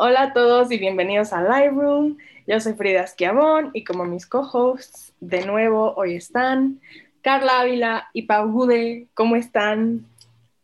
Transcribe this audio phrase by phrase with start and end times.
[0.00, 2.18] Hola a todos y bienvenidos a Lightroom.
[2.46, 6.80] Yo soy Frida Esquiabón y como mis co-hosts, de nuevo hoy están
[7.20, 9.08] Carla Ávila y Pau Gude.
[9.14, 10.06] ¿Cómo están?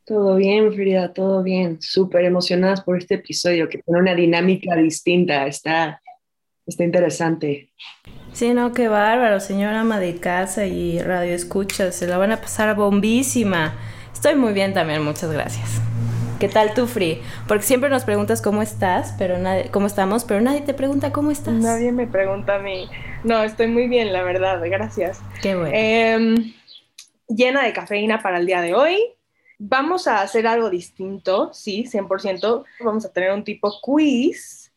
[0.05, 1.83] Todo bien, Frida, todo bien.
[1.83, 5.49] Súper emocionadas por este episodio que tiene una dinámica distinta.
[5.49, 6.01] Está,
[6.65, 7.73] está interesante.
[8.33, 11.91] Sí, no, qué bárbaro, señora ama de casa y radio escucha.
[11.91, 13.75] Se la van a pasar bombísima.
[14.13, 15.81] Estoy muy bien también, muchas gracias.
[16.45, 17.23] ¿Qué tal tú, Free?
[17.49, 21.31] Porque siempre nos preguntas cómo estás, pero nadie, cómo estamos, pero nadie te pregunta cómo
[21.31, 21.55] estás.
[21.55, 22.87] Nadie me pregunta a mí.
[23.23, 25.23] No, estoy muy bien, la verdad, gracias.
[25.41, 25.71] Qué bueno.
[25.73, 26.53] Em,
[27.29, 28.99] llena de cafeína para el día de hoy.
[29.59, 32.67] Vamos a hacer algo distinto, sí, 100%.
[32.81, 34.71] Vamos a tener un tipo quiz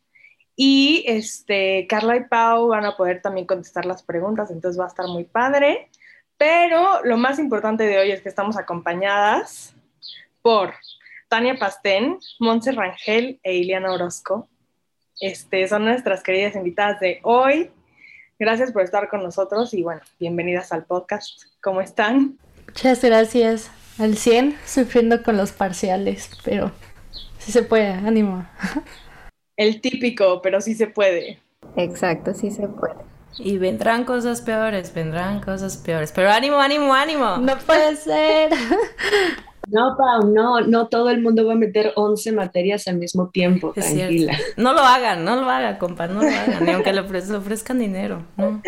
[0.56, 4.88] y este, Carla y Pau van a poder también contestar las preguntas, entonces va a
[4.88, 5.90] estar muy padre.
[6.38, 9.74] Pero lo más importante de hoy es que estamos acompañadas
[10.40, 10.72] por
[11.28, 14.48] Tania Pastén, Montse Rangel e Iliana Orozco.
[15.20, 17.70] Este, son nuestras queridas invitadas de hoy.
[18.38, 21.42] Gracias por estar con nosotros y bueno, bienvenidas al podcast.
[21.62, 22.38] ¿Cómo están?
[22.66, 23.70] Muchas gracias.
[23.98, 26.70] Al 100, sufriendo con los parciales, pero
[27.38, 28.46] sí se puede, ánimo.
[29.56, 31.40] El típico, pero sí se puede.
[31.76, 32.94] Exacto, sí se puede.
[33.38, 36.12] Y vendrán cosas peores, vendrán cosas peores.
[36.12, 37.38] Pero ánimo, ánimo, ánimo.
[37.38, 38.50] No puede ser.
[39.70, 43.72] No, Pau, no, no todo el mundo va a meter 11 materias al mismo tiempo,
[43.72, 44.36] tranquila.
[44.56, 48.22] No lo hagan, no lo hagan, compa, no lo hagan, ni aunque le, ofrezcan dinero,
[48.36, 48.62] ¿no?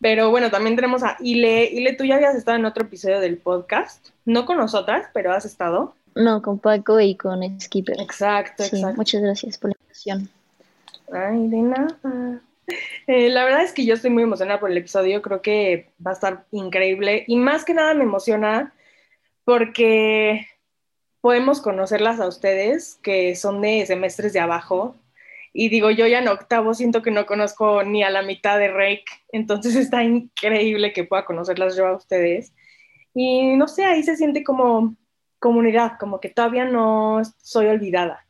[0.00, 1.64] Pero bueno, también tenemos a Ile.
[1.64, 5.44] Ile, tú ya habías estado en otro episodio del podcast, no con nosotras, pero has
[5.44, 5.94] estado.
[6.14, 8.00] No, con Paco y con Skipper.
[8.00, 8.96] Exacto, exacto.
[8.96, 10.30] Muchas gracias por la invitación.
[11.12, 12.40] Ay, de nada.
[13.06, 16.10] Eh, la verdad es que yo estoy muy emocionada por el episodio, creo que va
[16.10, 18.72] a estar increíble y más que nada me emociona
[19.46, 20.48] porque
[21.20, 24.96] podemos conocerlas a ustedes, que son de semestres de abajo.
[25.52, 28.68] Y digo, yo ya en octavo siento que no conozco ni a la mitad de
[28.68, 32.52] Rake, entonces está increíble que pueda conocerlas yo a ustedes.
[33.14, 34.96] Y no sé, ahí se siente como
[35.38, 38.26] comunidad, como que todavía no soy olvidada.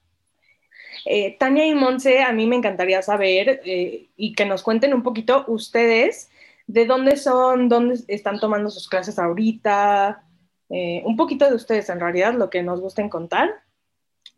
[1.06, 5.02] Eh, Tania y Monse, a mí me encantaría saber eh, y que nos cuenten un
[5.02, 6.30] poquito ustedes
[6.66, 10.25] de dónde son, dónde están tomando sus clases ahorita,
[10.68, 13.50] eh, un poquito de ustedes en realidad, lo que nos gusten contar.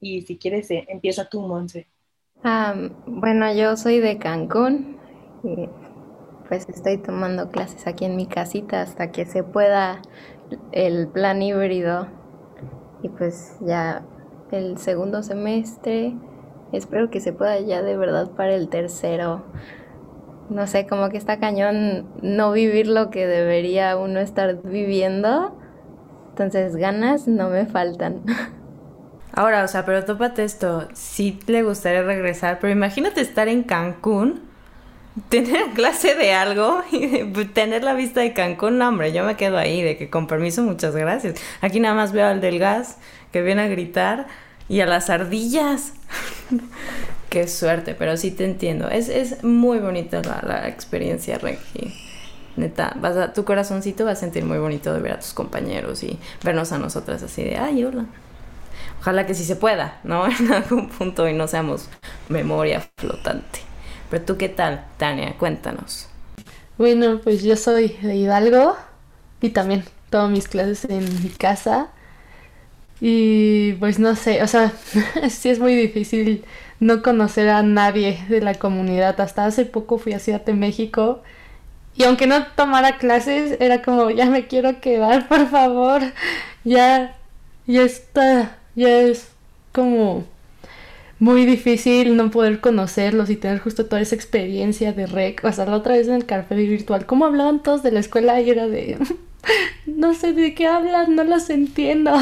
[0.01, 1.89] Y si quieres, eh, empieza tú, Monse.
[3.07, 4.99] bueno, yo soy de Cancún
[5.43, 5.69] y
[6.49, 10.01] pues estoy tomando clases aquí en mi casita hasta que se pueda
[10.73, 12.09] el plan híbrido.
[13.03, 14.05] Y pues ya
[14.51, 16.17] el segundo semestre,
[16.73, 19.45] espero que se pueda ya de verdad para el tercero.
[20.49, 25.58] No sé, como que está cañón no vivir lo que debería uno estar viviendo
[26.43, 28.23] entonces, ganas no me faltan.
[29.33, 34.43] Ahora, o sea, pero tópate esto, sí le gustaría regresar, pero imagínate estar en Cancún,
[35.29, 39.59] tener clase de algo y tener la vista de Cancún, no, hombre, yo me quedo
[39.59, 41.41] ahí, de que con permiso, muchas gracias.
[41.61, 42.99] Aquí nada más veo al del gas
[43.33, 44.27] que viene a gritar
[44.69, 45.93] y a las ardillas.
[47.29, 48.89] Qué suerte, pero sí te entiendo.
[48.89, 52.08] Es, es muy bonita la, la experiencia, Regi
[52.59, 56.03] neta, vas a, tu corazoncito va a sentir muy bonito de ver a tus compañeros
[56.03, 58.07] y vernos a nosotras así de, ay, hola.
[59.01, 60.27] Ojalá que sí se pueda, ¿no?
[60.41, 61.89] En algún punto y no seamos
[62.29, 63.61] memoria flotante.
[64.11, 65.37] Pero tú, ¿qué tal, Tania?
[65.39, 66.09] Cuéntanos.
[66.79, 68.77] Bueno, pues yo soy de Hidalgo
[69.41, 71.89] y también tomo mis clases en mi casa.
[73.01, 74.73] Y pues no sé, o sea,
[75.31, 76.45] sí es muy difícil
[76.81, 79.21] no conocer a nadie de la comunidad.
[79.21, 81.23] Hasta hace poco fui a Ciudad de México
[81.99, 86.01] y aunque no tomara clases, era como, ya me quiero quedar, por favor.
[86.63, 87.17] Ya,
[87.67, 89.33] ya está, ya es
[89.73, 90.25] como
[91.19, 95.43] muy difícil no poder conocerlos y tener justo toda esa experiencia de rec.
[95.45, 98.41] O sea, la otra vez en el café virtual, ¿cómo hablaban todos de la escuela?
[98.41, 98.97] Y era de,
[99.87, 102.13] no sé de qué hablan, no los entiendo.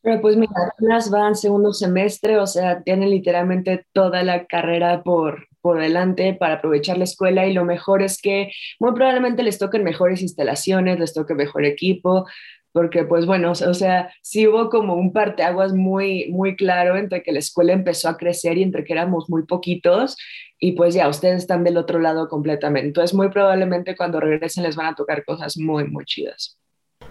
[0.00, 5.45] Pero pues mira, las van segundo semestre, o sea, tienen literalmente toda la carrera por,
[5.66, 9.82] por delante para aprovechar la escuela y lo mejor es que muy probablemente les toquen
[9.82, 12.24] mejores instalaciones, les toque mejor equipo,
[12.70, 17.32] porque pues bueno, o sea, sí hubo como un parteaguas muy, muy claro entre que
[17.32, 20.16] la escuela empezó a crecer y entre que éramos muy poquitos
[20.60, 22.86] y pues ya, ustedes están del otro lado completamente.
[22.86, 26.60] Entonces muy probablemente cuando regresen les van a tocar cosas muy, muy chidas.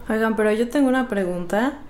[0.07, 1.81] Oigan, pero yo tengo una pregunta.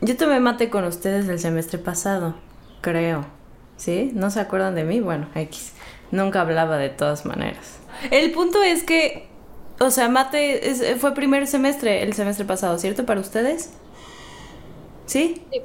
[0.00, 2.36] Yo tomé mate con ustedes el semestre pasado,
[2.82, 3.26] creo.
[3.76, 4.10] ¿Sí?
[4.14, 5.00] ¿No se acuerdan de mí?
[5.00, 5.72] Bueno, X.
[6.10, 7.78] Nunca hablaba de todas maneras.
[8.10, 9.28] El punto es que,
[9.80, 13.04] o sea, mate fue primer semestre el semestre pasado, ¿cierto?
[13.06, 13.72] Para ustedes.
[15.06, 15.42] ¿Sí?
[15.52, 15.60] sí.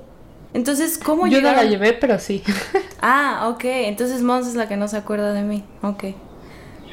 [0.54, 2.44] Entonces, ¿cómo Yo no la llevé, pero sí.
[3.02, 3.64] Ah, ok.
[3.64, 5.64] Entonces Mons es la que no se acuerda de mí.
[5.82, 6.04] Ok.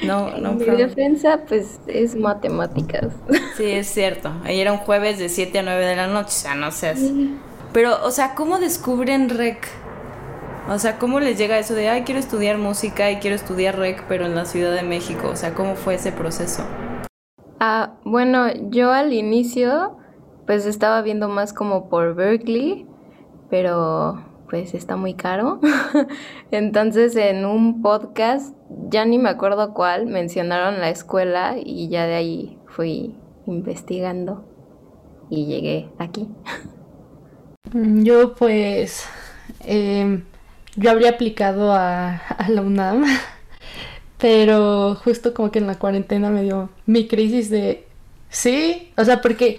[0.03, 0.55] No, no.
[0.55, 3.09] Mi defensa, pues, es matemáticas.
[3.57, 4.31] Sí, es cierto.
[4.45, 7.01] Ayer era un jueves de 7 a 9 de la noche, o sea, no seas...
[7.73, 9.69] Pero, o sea, ¿cómo descubren rec?
[10.71, 14.05] O sea, ¿cómo les llega eso de, ay, quiero estudiar música y quiero estudiar rec,
[14.07, 15.29] pero en la Ciudad de México?
[15.29, 16.63] O sea, ¿cómo fue ese proceso?
[17.59, 19.97] Ah, bueno, yo al inicio,
[20.47, 22.87] pues estaba viendo más como por Berkeley,
[23.49, 25.59] pero pues está muy caro.
[26.51, 28.55] Entonces en un podcast,
[28.91, 33.17] ya ni me acuerdo cuál, mencionaron la escuela y ya de ahí fui
[33.47, 34.45] investigando
[35.31, 36.29] y llegué aquí.
[37.73, 39.09] Mm, yo pues,
[39.61, 40.25] em,
[40.79, 43.05] yo habría aplicado a, a, la UNAM,
[44.19, 47.85] pero justo como que en la cuarentena me dio mi crisis de,
[48.31, 49.59] sí, o sea, porque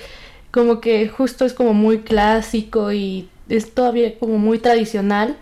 [0.52, 5.38] como que justo es como muy clásico y es todavía como muy tradicional.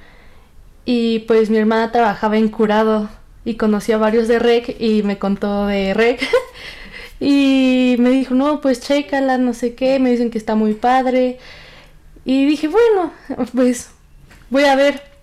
[0.86, 3.10] Y pues mi hermana trabajaba en curado
[3.46, 6.22] y conocía a varios de REC y me contó de REC.
[7.20, 11.40] y me dijo, no, pues chécala, no sé qué, me dicen que está muy padre.
[12.26, 13.14] Y dije, bueno,
[13.54, 13.92] pues
[14.50, 15.17] voy a ver.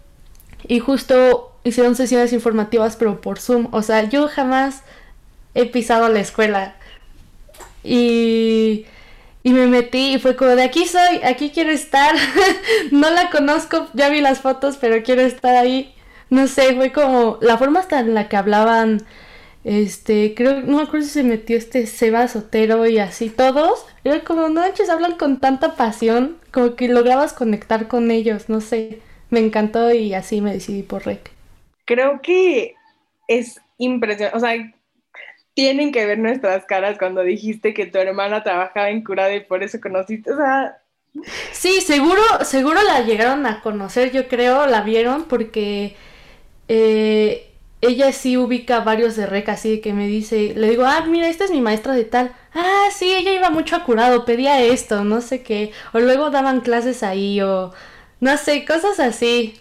[0.67, 3.69] Y justo hicieron sesiones informativas, pero por Zoom.
[3.73, 4.83] O sea, yo jamás
[5.55, 6.75] he pisado la escuela.
[7.83, 8.87] Y
[9.47, 12.17] y me metí y fue como de aquí soy, aquí quiero estar.
[12.91, 15.95] no la conozco, ya vi las fotos, pero quiero estar ahí.
[16.31, 19.03] No sé, fue como la forma hasta en la que hablaban.
[19.65, 23.85] Este, creo, no me acuerdo si se metió este Seba Sotero y así todos.
[24.03, 28.63] Era como, no manches, hablan con tanta pasión, como que lograbas conectar con ellos, no
[28.63, 29.01] sé.
[29.35, 31.33] Me encantó y así me decidí por Rec.
[31.87, 32.77] Creo que
[33.27, 34.55] es impresionante, o sea,
[35.55, 39.65] tienen que ver nuestras caras cuando dijiste que tu hermana trabajaba en curada y por
[39.65, 40.79] eso conociste, o sea...
[41.51, 45.97] Sí, seguro, seguro la llegaron a conocer, yo creo, la vieron porque
[46.69, 51.29] eh, ella sí ubica varios de rec, así que me dice, le digo, ah, mira,
[51.29, 52.33] esta es mi maestra de tal.
[52.55, 55.73] Ah, sí, ella iba mucho a curado, pedía esto, no sé qué.
[55.93, 57.73] O luego daban clases ahí, o
[58.25, 59.55] no sé, cosas así.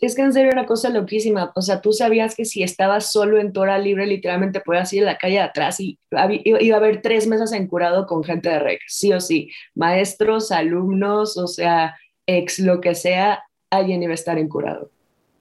[0.00, 1.52] Es que en serio era cosa loquísima.
[1.54, 5.02] O sea, tú sabías que si estabas solo en tu hora libre, literalmente podías ir
[5.02, 8.48] a la calle de atrás y iba a haber tres mesas en curado con gente
[8.48, 9.50] de rec, sí o sí.
[9.74, 14.88] Maestros, alumnos, o sea, ex lo que sea, alguien iba a estar en curado.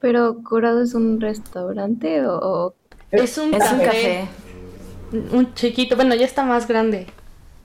[0.01, 2.75] ¿Pero curado es un restaurante o...?
[3.11, 4.27] Es un, café, un café.
[5.31, 7.07] Un chiquito, bueno, ya está más grande.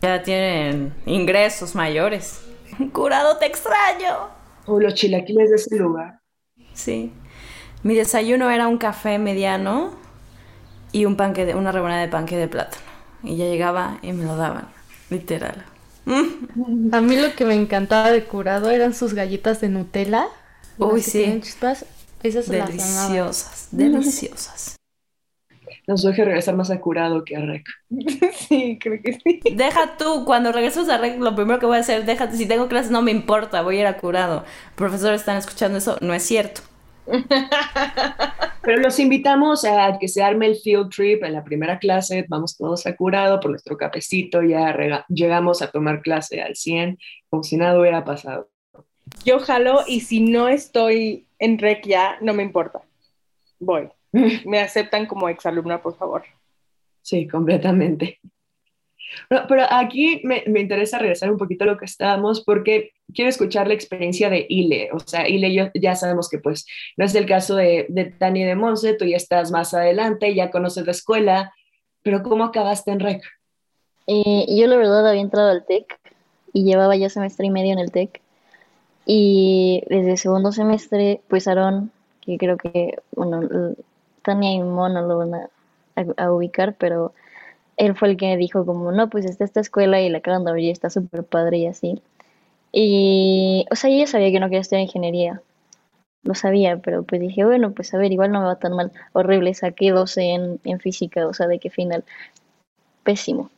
[0.01, 2.45] Ya tienen ingresos mayores.
[2.93, 4.34] Curado te extraño.
[4.67, 6.21] O los chilaquiles de ese lugar.
[6.73, 7.13] Sí.
[7.83, 9.93] Mi desayuno era un café mediano
[10.93, 12.83] y un panque de, una rebanada de panque de plátano.
[13.23, 14.69] Y ya llegaba y me lo daban,
[15.11, 15.65] literal.
[16.93, 20.29] A mí lo que me encantaba de curado eran sus galletas de Nutella.
[20.79, 21.41] Uy, sí.
[21.43, 21.87] Chispas,
[22.23, 24.77] esas deliciosas, deliciosas.
[25.87, 27.67] Nos deje regresar más a curado que a rec.
[28.35, 29.41] Sí, creo que sí.
[29.55, 32.69] Deja tú, cuando regreses a rec, lo primero que voy a hacer, déjate, si tengo
[32.69, 34.45] clases no me importa, voy a ir a curado.
[34.75, 35.97] Profesores, ¿están escuchando eso?
[36.01, 36.63] No es cierto.
[38.63, 42.57] Pero los invitamos a que se arme el field trip en la primera clase, vamos
[42.57, 46.99] todos a curado por nuestro cafecito, ya llegamos a tomar clase al 100,
[47.29, 48.49] como si nada hubiera pasado.
[49.25, 52.81] Yo jalo y si no estoy en rec ya, no me importa.
[53.59, 53.89] Voy.
[54.47, 56.25] me aceptan como exalumna, por favor.
[57.03, 58.21] Sí, completamente.
[59.29, 63.69] Pero, aquí me, me, interesa regresar un poquito a lo que estábamos porque quiero escuchar
[63.69, 64.91] la experiencia de Ile.
[64.93, 66.67] O sea, Ile, ya sabemos que pues
[66.97, 70.35] no es el caso de, de Tani y de Monse, tú ya estás más adelante,
[70.35, 71.53] ya conoces la escuela,
[72.03, 73.23] pero ¿cómo acabaste en REC?
[74.07, 75.99] Eh, yo la verdad había entrado al TEC
[76.53, 78.21] y llevaba ya semestre y medio en el TEC.
[79.07, 83.77] Y desde el segundo semestre, pues Aaron, que creo que, bueno,
[84.25, 85.49] Tania y Mon no lo van
[86.17, 87.13] a, ubicar, pero
[87.77, 90.51] él fue el que dijo como, no, pues está esta escuela y la acaban de
[90.51, 92.03] abrir, está súper padre y así.
[92.73, 95.43] Y, o sea, yo sabía que no quería estudiar ingeniería,
[96.25, 98.93] lo sabía, pero pues dije, bueno, pues a ver, igual no me va tan mal.
[99.13, 102.05] Horrible, saqué 12 en, en física, o sea, de qué final.
[103.05, 103.51] Pésimo.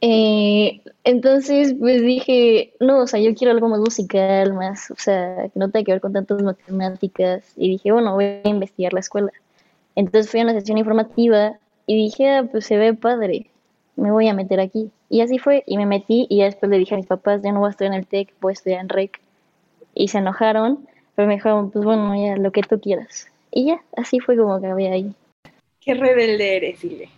[0.00, 5.48] Eh, entonces, pues dije, no, o sea, yo quiero algo más musical, más, o sea,
[5.52, 7.52] que no tenga que ver con tantas matemáticas.
[7.56, 9.32] Y dije, bueno, voy a investigar la escuela.
[9.96, 13.46] Entonces fui a una sesión informativa y dije, ah, pues se ve padre,
[13.96, 14.90] me voy a meter aquí.
[15.08, 17.52] Y así fue, y me metí y ya después le dije a mis papás, ya
[17.52, 19.20] no voy a estudiar en el TEC, voy a estudiar en REC.
[19.94, 23.28] Y se enojaron, pero me dijeron, pues bueno, ya lo que tú quieras.
[23.50, 25.14] Y ya, así fue como que acabé ahí.
[25.80, 27.08] Qué rebelde eres, Ile.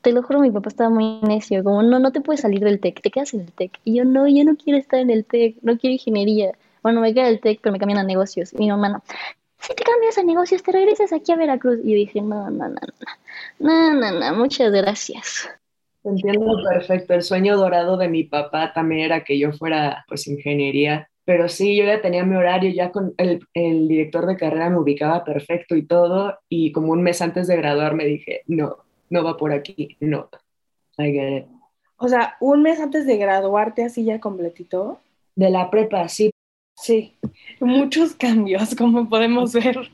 [0.00, 2.80] Te lo juro, mi papá estaba muy necio, como, no, no te puedes salir del
[2.80, 3.78] TEC, te quedas en el TEC.
[3.84, 6.52] Y yo, no, yo no quiero estar en el TEC, no quiero ingeniería.
[6.82, 8.52] Bueno, me queda el TEC, pero me cambian a negocios.
[8.54, 9.02] Y mi mamá no,
[9.62, 11.78] si te cambias de negocios, te regresas aquí a Veracruz.
[11.84, 12.80] Y yo dije, no, no, no,
[13.58, 15.48] no, no, no, no, muchas gracias.
[16.04, 17.14] Entiendo perfecto.
[17.14, 21.08] El sueño dorado de mi papá también era que yo fuera, pues, ingeniería.
[21.24, 24.78] Pero sí, yo ya tenía mi horario, ya con el, el director de carrera me
[24.78, 26.38] ubicaba perfecto y todo.
[26.48, 28.78] Y como un mes antes de graduarme dije, no,
[29.10, 30.28] no va por aquí, no.
[30.98, 31.46] I get it.
[31.96, 34.98] O sea, un mes antes de graduarte así ya completito.
[35.36, 36.31] De la prepa, sí.
[36.82, 37.14] Sí,
[37.60, 39.90] muchos cambios, como podemos ver.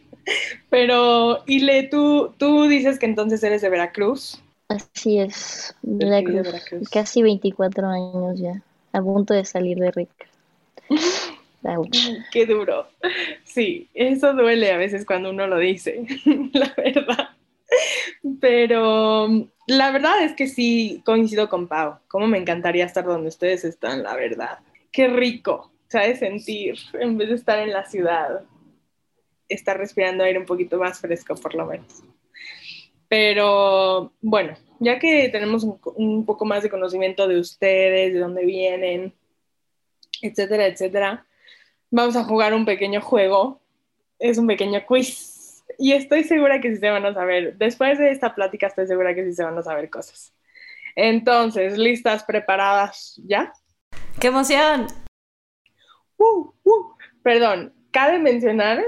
[0.70, 4.42] Pero, Ile, tú, tú dices que entonces eres de Veracruz.
[4.68, 6.42] Así es, De Veracruz.
[6.42, 6.88] Veracruz.
[6.90, 10.10] Casi 24 años ya, a punto de salir de RIC.
[11.62, 11.98] Ouch.
[12.30, 12.86] Qué duro.
[13.44, 16.06] Sí, eso duele a veces cuando uno lo dice,
[16.52, 17.30] la verdad.
[18.40, 19.28] Pero
[19.66, 21.96] la verdad es que sí coincido con Pau.
[22.08, 24.60] Cómo me encantaría estar donde ustedes están, la verdad.
[24.92, 26.20] Qué rico, ¿sabes?
[26.20, 28.44] Sentir en vez de estar en la ciudad,
[29.48, 32.02] estar respirando aire un poquito más fresco, por lo menos.
[33.08, 38.44] Pero bueno, ya que tenemos un, un poco más de conocimiento de ustedes, de dónde
[38.44, 39.14] vienen,
[40.22, 41.26] etcétera, etcétera,
[41.90, 43.60] vamos a jugar un pequeño juego.
[44.18, 45.64] Es un pequeño quiz.
[45.78, 47.56] Y estoy segura que sí se van a saber.
[47.56, 50.34] Después de esta plática, estoy segura que sí se van a saber cosas.
[50.96, 53.52] Entonces, listas, preparadas, ¿ya?
[54.20, 54.88] ¡Qué emoción!
[56.18, 56.94] Uh, uh.
[57.22, 58.82] Perdón, cabe mencionar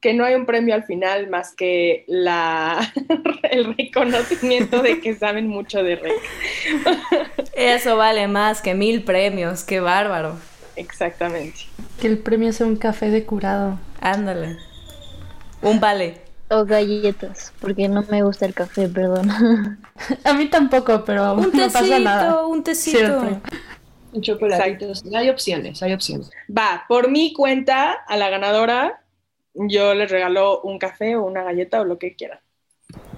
[0.00, 2.92] que no hay un premio al final más que la,
[3.50, 6.14] el reconocimiento de que saben mucho de REC.
[7.54, 10.36] Eso vale más que mil premios, qué bárbaro.
[10.76, 11.60] Exactamente.
[12.00, 13.78] Que el premio sea un café de curado.
[14.00, 14.56] Ándale.
[15.62, 16.20] Un vale.
[16.50, 19.28] O galletas, porque no me gusta el café, perdón.
[20.24, 22.20] A mí tampoco, pero Un no pasa nada.
[22.22, 23.40] tecito, un tecito.
[24.10, 24.18] Siempre.
[24.18, 24.92] Un chocolatito.
[25.14, 26.30] Hay opciones, hay opciones.
[26.48, 29.02] Va, por mi cuenta, a la ganadora,
[29.54, 32.40] yo les regalo un café o una galleta o lo que quieran.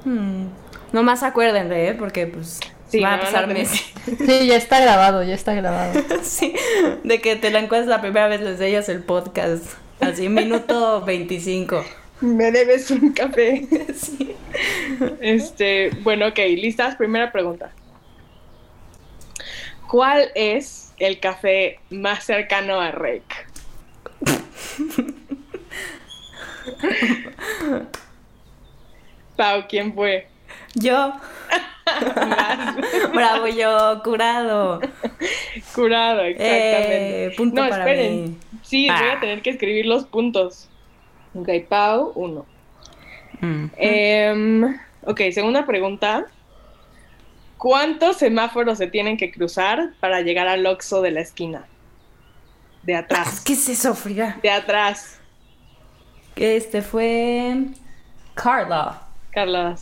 [0.05, 0.47] Hmm.
[0.93, 1.95] Nomás acuérdense, ¿eh?
[1.95, 3.93] Porque pues Sí, va a me van a pasar meses.
[4.27, 6.01] Sí, ya está grabado, ya está grabado.
[6.23, 6.55] Sí,
[7.05, 9.65] de que te la encuentras la primera vez, les ellas el podcast.
[10.01, 11.85] Así, minuto 25.
[12.23, 13.67] Me debes un café.
[13.95, 14.35] Sí.
[15.21, 16.97] Este, bueno, ok, listas.
[16.97, 17.71] Primera pregunta.
[19.91, 23.25] ¿Cuál es el café más cercano a Rec?
[29.37, 30.29] Pau, ¿quién fue?
[30.75, 31.13] Yo.
[33.15, 34.81] Bravo, yo, curado.
[35.75, 37.25] Curado, exactamente.
[37.27, 38.25] Eh, punto no, para esperen.
[38.25, 38.37] mí.
[38.63, 39.15] Sí, voy Ah.
[39.17, 40.69] a tener que escribir los puntos.
[41.35, 42.47] Ok, Pau, uno.
[43.41, 43.65] Mm.
[43.77, 46.27] Em, ok, segunda pregunta.
[47.61, 51.67] ¿Cuántos semáforos se tienen que cruzar para llegar al Oxxo de la esquina?
[52.83, 53.43] De atrás.
[53.45, 54.39] ¿Qué es eso, Frida?
[54.43, 55.21] De atrás.
[56.37, 57.67] Este fue.
[58.33, 59.03] Carla.
[59.31, 59.77] Carla.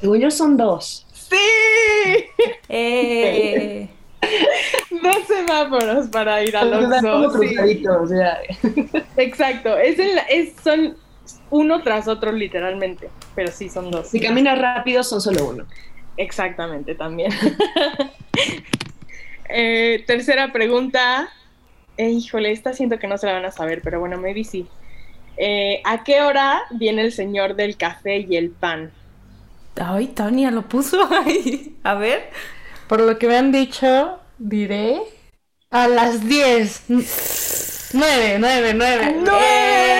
[0.00, 1.06] Según yo son dos.
[1.12, 2.24] ¡Sí!
[2.70, 3.88] Eh,
[4.90, 7.38] Dos semáforos para ir al Oxxo.
[7.38, 7.84] sí.
[7.86, 8.38] o sea,
[9.18, 9.76] Exacto.
[9.76, 10.96] Es en la- es- son
[11.50, 13.10] uno tras otro, literalmente.
[13.34, 14.08] Pero sí, son dos.
[14.08, 15.66] si caminas rápido son solo uno.
[16.16, 17.32] Exactamente, también.
[19.48, 21.28] Eh, tercera pregunta.
[21.96, 24.66] Eh, híjole, esta siento que no se la van a saber, pero bueno, maybe sí.
[25.36, 28.90] Eh, ¿A qué hora viene el señor del café y el pan?
[29.76, 31.76] Ay, Tania lo puso ahí.
[31.84, 32.30] A ver.
[32.88, 35.00] Por lo que me han dicho, diré
[35.70, 36.84] a las 10.
[36.88, 39.16] 9, 9, 9.
[39.24, 39.95] ¡9!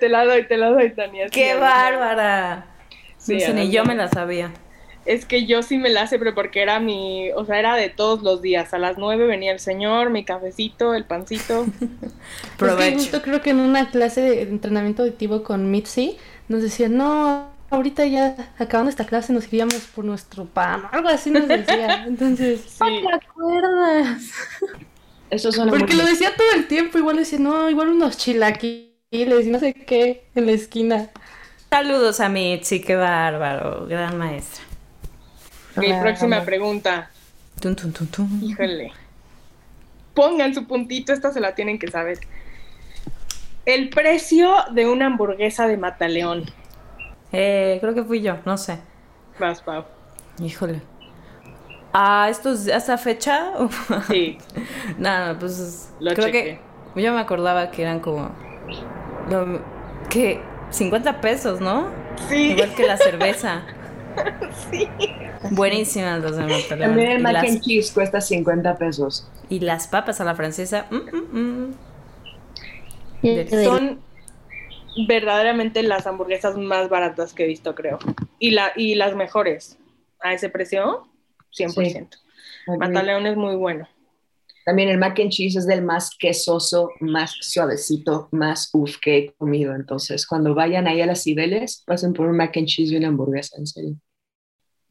[0.00, 1.28] Te la doy, te la doy, Tania.
[1.28, 2.66] ¡Qué bárbara!
[3.18, 4.50] Sí, No sé, ni yo me la sabía.
[5.06, 7.88] Es que yo sí me la sé, pero porque era mi, o sea, era de
[7.88, 8.74] todos los días.
[8.74, 11.66] A las nueve venía el señor, mi cafecito, el pancito.
[12.60, 16.96] Es que justo creo que en una clase de entrenamiento auditivo con Mitzi nos decían,
[16.96, 22.04] no, ahorita ya acabando esta clase nos iríamos por nuestro pan, algo así nos decía.
[22.06, 23.02] Entonces, Sí.
[23.02, 24.32] ¿Te acuerdas?
[25.30, 28.89] Eso suena porque muy lo decía todo el tiempo, igual decía, no, igual unos chilaquiles
[29.12, 31.10] y no sé qué en la esquina.
[31.68, 33.86] Saludos a Mitzi, qué bárbaro.
[33.86, 34.62] Gran maestra.
[35.76, 36.44] Mi Hola, próxima hola.
[36.44, 37.10] pregunta.
[37.60, 38.40] Tun, tun, tun.
[38.40, 38.92] Híjole.
[40.14, 42.18] Pongan su puntito, esta se la tienen que saber.
[43.66, 46.44] El precio de una hamburguesa de Mataleón.
[47.32, 48.78] Eh, creo que fui yo, no sé.
[49.40, 49.84] Vas, Pau.
[50.40, 50.82] Híjole.
[51.92, 53.52] ¿A estos, a esta fecha?
[54.06, 54.38] Sí.
[54.98, 56.60] no, no, pues Lo creo que
[56.94, 58.30] yo me acordaba que eran como
[60.08, 61.88] que 50 pesos, ¿no?
[62.28, 62.52] Sí.
[62.52, 63.62] Igual que la cerveza.
[64.70, 64.88] Sí.
[65.52, 66.80] Buenísimas los de Monterrey.
[66.80, 69.30] También el mac las, and cheese cuesta 50 pesos.
[69.48, 70.86] y las papas a la francesa.
[70.90, 71.74] mm, mm,
[73.22, 73.64] mm.
[73.64, 74.00] Son
[75.06, 77.98] verdaderamente las hamburguesas más baratas que he visto, creo.
[78.38, 79.78] Y, la, y las mejores.
[80.20, 81.06] A ese precio,
[81.56, 82.08] 100%.
[82.78, 83.88] Mataleón es muy bueno.
[84.70, 89.32] También el mac and cheese es del más quesoso, más suavecito, más uff que he
[89.32, 89.74] comido.
[89.74, 93.08] Entonces, cuando vayan ahí a las Cibeles, pasen por un mac and cheese y una
[93.08, 93.96] hamburguesa, en serio.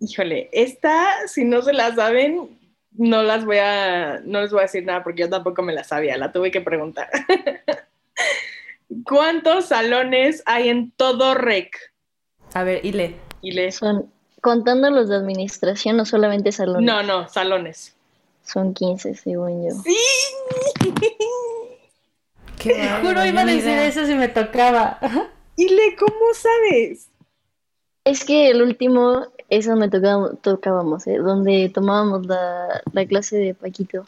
[0.02, 2.60] Híjole, esta, si no se la saben,
[2.92, 5.86] no las voy a, no les voy a decir nada porque yo tampoco me la
[5.86, 7.08] sabía, la tuve que preguntar.
[9.06, 11.74] ¿Cuántos salones hay en todo REC?
[12.54, 13.16] A ver, Ile.
[13.42, 13.72] Ile.
[13.72, 16.86] Son, contando los de administración, no solamente salones.
[16.86, 17.96] No, no, salones.
[18.52, 19.76] Son 15, según yo.
[19.84, 19.96] ¡Sí!
[22.58, 24.98] Qué Juro iba a decir eso si me tocaba.
[25.56, 27.10] Ile, ¿cómo sabes?
[28.06, 29.90] Es que el último es donde
[30.42, 31.18] tocábamos, ¿eh?
[31.18, 34.06] donde tomábamos la, la clase de Paquito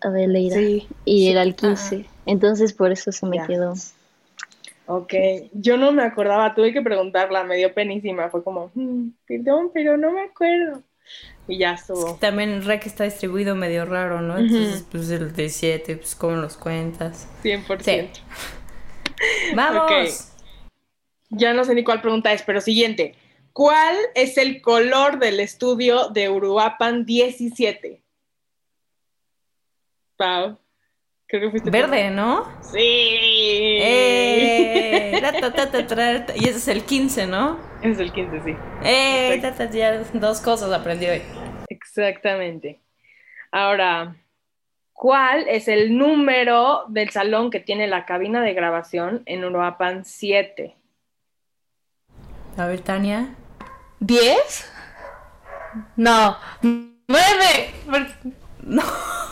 [0.00, 0.56] Adeleida.
[0.56, 2.06] Sí, y era el 15.
[2.26, 3.74] Entonces por eso se me quedó.
[4.86, 5.14] Ok,
[5.52, 9.96] yo no me acordaba, tuve que preguntarla, me dio penísima, fue como, mm, perdón, pero
[9.96, 10.82] no me acuerdo.
[11.46, 12.16] Y ya estuvo.
[12.16, 14.38] También REC está distribuido medio raro, ¿no?
[14.38, 17.28] Entonces, pues el de 7, pues ¿cómo los cuentas?
[17.42, 18.08] 100%.
[19.54, 20.30] ¡Vamos!
[21.30, 23.14] Ya no sé ni cuál pregunta es, pero siguiente.
[23.52, 28.02] ¿Cuál es el color del estudio de Uruapan 17?
[30.16, 30.58] Pau.
[31.64, 32.46] Verde, ¿no?
[32.62, 32.78] Sí.
[33.80, 35.20] Eh,
[36.36, 37.58] y ese es el 15, ¿no?
[37.84, 38.56] Es el 15, sí.
[38.82, 39.42] Eh,
[39.72, 41.20] ya dos cosas aprendí hoy.
[41.68, 42.80] Exactamente.
[43.52, 44.16] Ahora,
[44.94, 50.74] ¿cuál es el número del salón que tiene la cabina de grabación en Uruapan 7?
[52.56, 53.34] A ver, Tania.
[54.00, 54.34] ¿10?
[55.96, 56.38] No.
[56.62, 57.74] ¡Nueve!
[58.66, 58.82] No.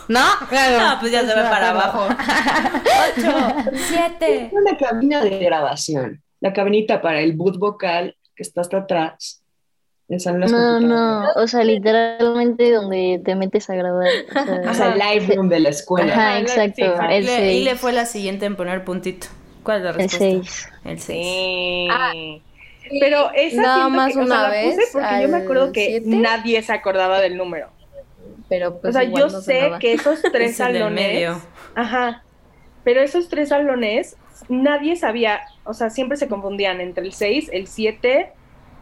[0.08, 0.20] ¿No?
[0.20, 2.06] No, pues ya se ve para abajo.
[2.06, 4.44] Ocho, siete.
[4.44, 6.22] Es una cabina de grabación.
[6.40, 9.42] La cabinita para el boot vocal que está hasta atrás.
[10.08, 14.08] No, no, o sea, literalmente donde te metes a grabar.
[14.68, 16.12] O sea, el live room de la escuela.
[16.12, 16.84] Ajá, exacto.
[17.08, 19.28] el y le fue la siguiente en poner puntito.
[19.62, 20.24] ¿Cuál es la respuesta?
[20.26, 20.68] El 6.
[20.84, 21.88] El 6.
[21.90, 22.12] Ah,
[23.00, 24.76] pero esa Nada más una vez.
[24.92, 27.70] porque yo me acuerdo que nadie se acordaba del número.
[28.50, 31.38] Pero pues o sea, yo sé que esos tres salones.
[31.74, 32.22] Ajá.
[32.84, 34.16] Pero esos tres salones,
[34.48, 38.32] nadie sabía, o sea, siempre se confundían entre el 6, el 7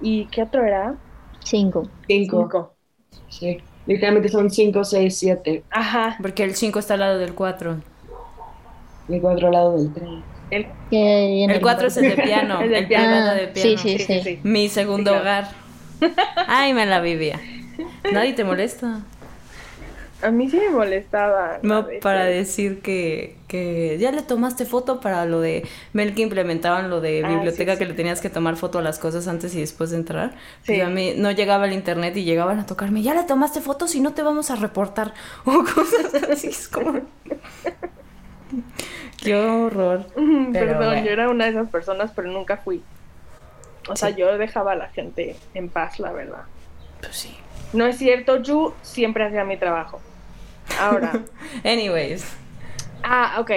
[0.00, 0.96] y ¿qué otro era?
[1.44, 1.88] 5.
[2.06, 2.74] 5.
[3.28, 3.58] Sí.
[3.86, 5.64] Literalmente son 5, 6, 7.
[5.70, 6.16] Ajá.
[6.20, 7.76] Porque el 5 está al lado del 4.
[9.08, 10.08] Y el 4 al lado del 3.
[10.50, 10.66] El,
[11.50, 12.60] el 4 es el de piano.
[12.62, 13.78] el, piano de piano.
[13.78, 14.40] Sí, sí, sí.
[14.42, 15.48] Mi segundo hogar.
[16.46, 17.40] Ay, me la vivía.
[18.12, 19.00] Nadie te molesta.
[20.22, 21.58] A mí sí me molestaba.
[21.62, 26.90] No, para decir que, que, ya le tomaste foto para lo de Mel que implementaban
[26.90, 29.60] lo de ah, biblioteca que le tenías que tomar foto a las cosas antes y
[29.60, 30.32] después de entrar.
[30.66, 33.88] Pues a mí no llegaba el internet y llegaban a tocarme, ya le tomaste foto
[33.88, 35.14] si no te vamos a reportar.
[35.44, 37.00] O cosas así, es como...
[39.22, 40.06] Qué horror.
[40.52, 42.82] Perdón, yo era una de esas personas, pero nunca fui.
[43.88, 46.44] O sea, yo dejaba a la gente en paz, la verdad.
[47.00, 47.36] Pues sí.
[47.72, 50.00] No es cierto, yo siempre hacía mi trabajo.
[50.78, 51.12] Ahora.
[51.64, 52.36] Anyways.
[53.02, 53.50] Ah, ok.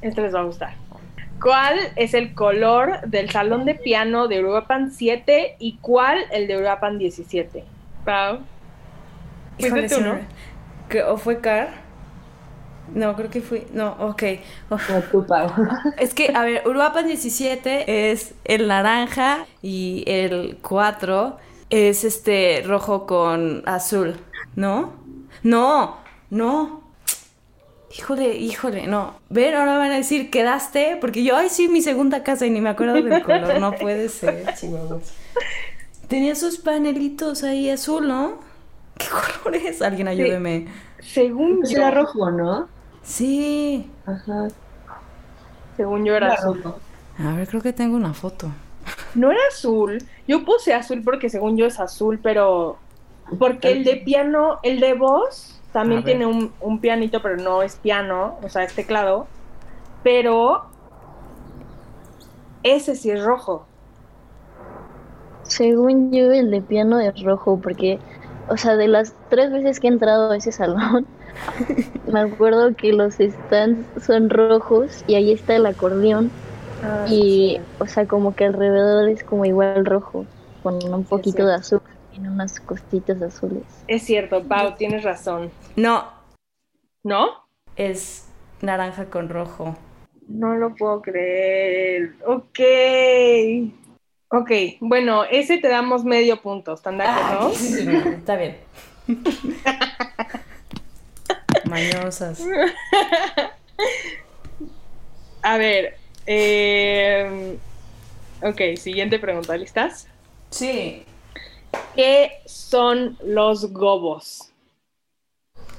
[0.00, 0.74] Esto les va a gustar.
[1.40, 6.54] ¿Cuál es el color del salón de piano de Europan 7 y cuál el de
[6.54, 7.64] Europan 17?
[8.04, 8.40] Pau.
[9.58, 10.18] ¿Fuiste tú, no?
[11.08, 11.82] ¿O fue Car?
[12.94, 13.66] No, creo que fui.
[13.72, 14.22] No, ok.
[15.98, 21.36] es que, a ver, Uruapan 17 es el naranja y el 4
[21.70, 24.16] es este rojo con azul,
[24.56, 24.92] ¿no?
[25.42, 25.96] No,
[26.32, 26.80] no.
[27.94, 29.16] Híjole, híjole, no.
[29.28, 32.62] Ven, ahora van a decir, quedaste, porque yo, ay, sí, mi segunda casa y ni
[32.62, 33.60] me acuerdo del color.
[33.60, 35.12] No puede ser, chihuahuas.
[36.08, 38.38] Tenía sus panelitos ahí azul, ¿no?
[38.96, 39.06] ¿Qué
[39.44, 39.82] color es?
[39.82, 40.68] Alguien ayúdeme.
[41.00, 41.78] Según pues yo.
[41.78, 42.66] Era rojo, ¿no?
[43.02, 43.90] Sí.
[44.06, 44.48] Ajá.
[45.76, 46.62] Según yo era, azul.
[47.18, 48.50] A ver, creo que tengo una foto.
[49.14, 50.02] No era azul.
[50.26, 52.78] Yo puse azul porque según yo es azul, pero.
[53.38, 57.76] Porque el de piano, el de voz, también tiene un, un, pianito, pero no es
[57.76, 59.26] piano, o sea, es teclado.
[60.02, 60.66] Pero.
[62.62, 63.66] Ese sí es rojo.
[65.42, 67.98] Según yo, el de piano es rojo, porque.
[68.48, 71.06] O sea, de las tres veces que he entrado a ese salón,
[72.12, 76.30] me acuerdo que los stands son rojos y ahí está el acordeón
[76.82, 80.26] Ah, y, o sea, como que alrededor es como igual rojo,
[80.62, 81.80] con un poquito de azul,
[82.10, 83.62] tiene unas costitas azules.
[83.86, 85.50] Es cierto, Pau, tienes razón.
[85.76, 86.12] No.
[87.02, 87.46] ¿No?
[87.76, 88.28] Es
[88.60, 89.76] naranja con rojo.
[90.28, 92.14] No lo puedo creer.
[92.26, 92.60] Ok.
[94.28, 97.50] Ok, bueno, ese te damos medio punto, ¿están de acuerdo?
[97.50, 98.56] Está bien.
[101.66, 102.42] Mañosas.
[105.42, 107.58] A ver, eh,
[108.42, 110.08] ok, siguiente pregunta, ¿listas?
[110.48, 111.04] Sí.
[111.94, 114.51] ¿Qué son los gobos?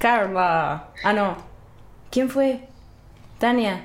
[0.03, 0.89] Karma.
[1.01, 1.37] Ah, no.
[2.11, 2.59] ¿Quién fue?
[3.39, 3.83] Tania.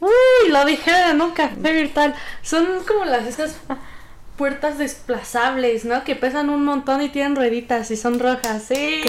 [0.00, 2.14] Uy, lo dijeron en un café virtual.
[2.40, 3.58] Son como las esas
[4.38, 6.02] puertas desplazables, ¿no?
[6.02, 8.62] Que pesan un montón y tienen rueditas y son rojas.
[8.62, 9.02] Sí.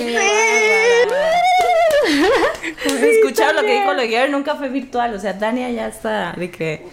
[2.86, 5.15] Escucharon lo que dijo Leguer en un café virtual.
[5.15, 6.86] O sea, Tania ya está de que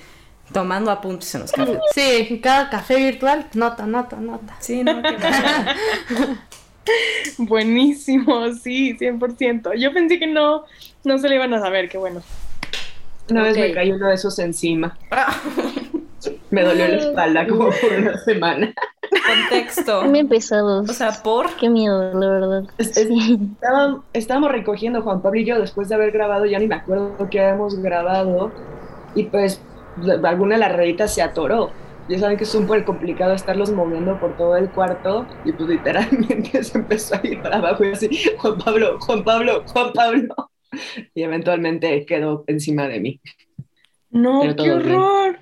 [0.52, 1.78] tomando apuntes en los cafés.
[1.92, 4.54] Sí, en cada café virtual, nota, nota, nota.
[4.60, 5.74] Sí, no, bárbara.
[7.38, 9.74] Buenísimo, sí, 100%.
[9.78, 10.64] Yo pensé que no,
[11.04, 12.22] no se le iban a saber, qué bueno.
[13.30, 13.60] Una vez Ok.
[13.62, 14.96] me cayó uno de esos encima.
[16.50, 18.72] Me dolió la espalda como por una semana.
[19.10, 20.02] Contexto.
[20.10, 20.88] Bien pesados.
[20.88, 21.54] O sea, por.
[21.56, 22.62] Qué miedo, la verdad.
[22.78, 23.38] Es- es- Sí.
[23.54, 27.16] Estábamos, estábamos recogiendo Juan Pablo y yo después de haber grabado, ya ni me acuerdo
[27.30, 28.50] qué habíamos grabado,
[29.14, 29.60] y pues
[30.24, 31.70] alguna de las rueditas se atoró.
[32.12, 36.62] Ya saben que es súper complicado estarlos moviendo por todo el cuarto, y pues literalmente
[36.62, 40.34] se empezó a ir para abajo y así, Juan Pablo, Juan Pablo, Juan Pablo.
[41.14, 43.20] Y eventualmente quedó encima de mí.
[44.10, 44.72] No, qué bien.
[44.72, 45.38] horror.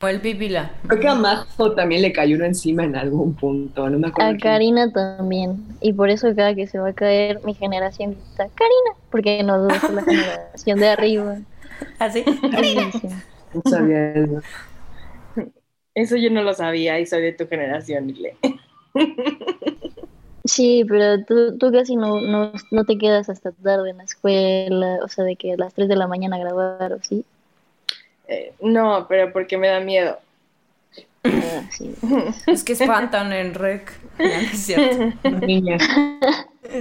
[0.00, 0.70] O el pipila.
[0.86, 4.30] Creo que a Majo también le cayó uno encima en algún punto, no me acuerdo.
[4.30, 4.40] A quién.
[4.40, 5.66] Karina también.
[5.82, 9.58] Y por eso cada que se va a caer mi generación grita, Karina, porque no
[9.58, 11.36] dudo que la generación de arriba.
[11.98, 12.24] ¿Así?
[12.24, 13.08] Sí, sí.
[13.52, 14.40] No sabía eso.
[15.98, 18.36] Eso yo no lo sabía y soy de tu generación, Ile.
[20.44, 24.98] Sí, pero tú, tú casi no, no, no te quedas hasta tarde en la escuela,
[25.04, 27.22] o sea, de que a las 3 de la mañana a grabar o sí.
[28.28, 30.18] Eh, no, pero porque me da miedo.
[31.24, 31.94] Ah, sí.
[32.46, 33.92] Es que espantan en rec.
[34.18, 35.12] No es cierto.
[35.28, 35.76] Niña.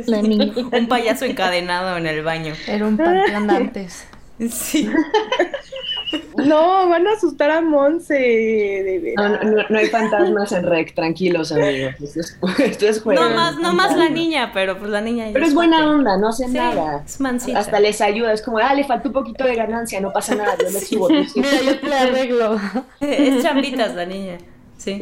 [0.06, 0.54] La niña.
[0.72, 2.54] Un payaso encadenado en el baño.
[2.68, 4.08] Era un panteón antes.
[4.50, 4.90] Sí.
[6.38, 10.94] No, van a asustar a Monse, de No, no, no- no hay fantasmas en rec,
[10.96, 11.96] tranquilos amigos.
[12.02, 13.22] Esto es, esto es juego.
[13.22, 15.28] No más, no más la niña, pero pues la niña.
[15.28, 17.04] ya Pero es buena onda, no hace Sí, nada.
[17.06, 17.60] es mansita.
[17.60, 20.56] Hasta les ayuda, es como, ah, le faltó un poquito de ganancia, no pasa nada,
[20.58, 21.08] yo le subo.
[21.10, 21.26] sí.
[21.36, 22.60] Mira, yo te la arreglo.
[23.02, 24.38] Es chambitas la niña.
[24.78, 25.00] Sí.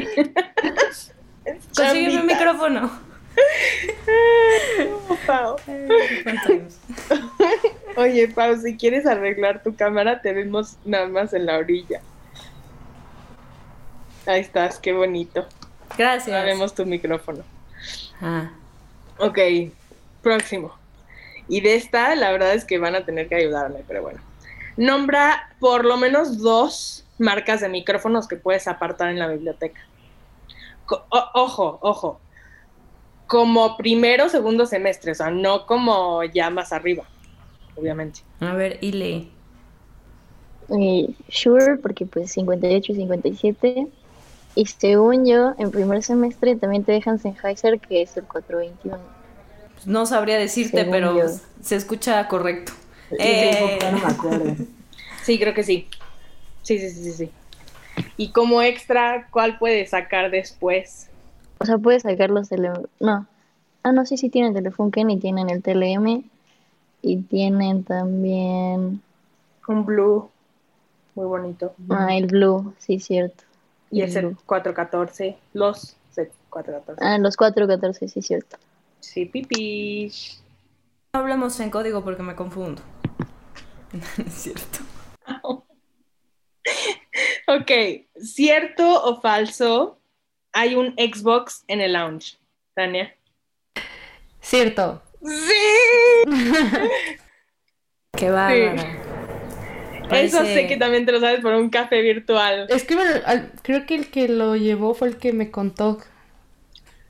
[1.76, 2.89] Consígueme un micrófono.
[4.80, 5.58] No, Pau.
[7.97, 12.01] Oye, Pau, si quieres arreglar tu cámara, te vemos nada más en la orilla.
[14.25, 15.45] Ahí estás, qué bonito.
[15.97, 16.43] Gracias.
[16.45, 17.43] vemos tu micrófono.
[18.21, 18.51] Ah.
[19.19, 19.38] Ok,
[20.21, 20.73] próximo.
[21.47, 24.19] Y de esta, la verdad es que van a tener que ayudarme, pero bueno.
[24.77, 29.79] Nombra por lo menos dos marcas de micrófonos que puedes apartar en la biblioteca.
[30.86, 32.19] Co- ojo, ojo.
[33.27, 37.05] Como primero o segundo semestre, o sea, no como ya más arriba,
[37.76, 38.22] obviamente.
[38.40, 39.28] A ver, Ile.
[40.70, 43.88] Eh, Shure, porque pues 58 y 57.
[44.56, 48.98] Y según yo, en primer semestre también te dejan Sennheiser, que es el 421.
[49.74, 51.26] Pues, No sabría decirte, Según pero yo.
[51.62, 52.72] se escucha correcto.
[53.10, 54.56] Sí, Eh, no me acuerdo.
[55.24, 55.88] Sí, creo que sí.
[56.62, 57.32] Sí, sí, sí, sí, sí.
[58.16, 61.10] Y como extra, ¿cuál puedes sacar después?
[61.58, 62.70] O sea, puedes sacar los tele...
[63.00, 63.26] No.
[63.82, 66.24] Ah, no, sí, sí tienen Telefunken y tienen el TLM.
[67.08, 69.00] Y tienen también...
[69.68, 70.32] Un blue,
[71.13, 71.76] muy bonito.
[71.91, 73.44] Ah, el Blue, sí, cierto.
[73.91, 74.38] Y El el blue.
[74.48, 76.96] Z414, los Z414.
[77.02, 78.58] Ah, los 414, sí, cierto.
[79.02, 80.41] Sí, pipis.
[81.13, 82.82] no hablamos en código porque me confundo.
[84.26, 84.80] es cierto.
[87.48, 87.72] Ok,
[88.20, 90.00] ¿cierto o falso?
[90.52, 92.39] Hay un Xbox en el lounge.
[92.74, 93.15] Tania.
[94.41, 95.04] Cierto.
[95.22, 96.05] ¡Sí!
[98.18, 98.82] Qué bárbaro.
[100.12, 102.68] Eso Parece- sé que también te lo sabes por un café virtual.
[102.70, 102.96] Es que
[103.64, 105.98] creo que el que lo llevó fue el que me contó.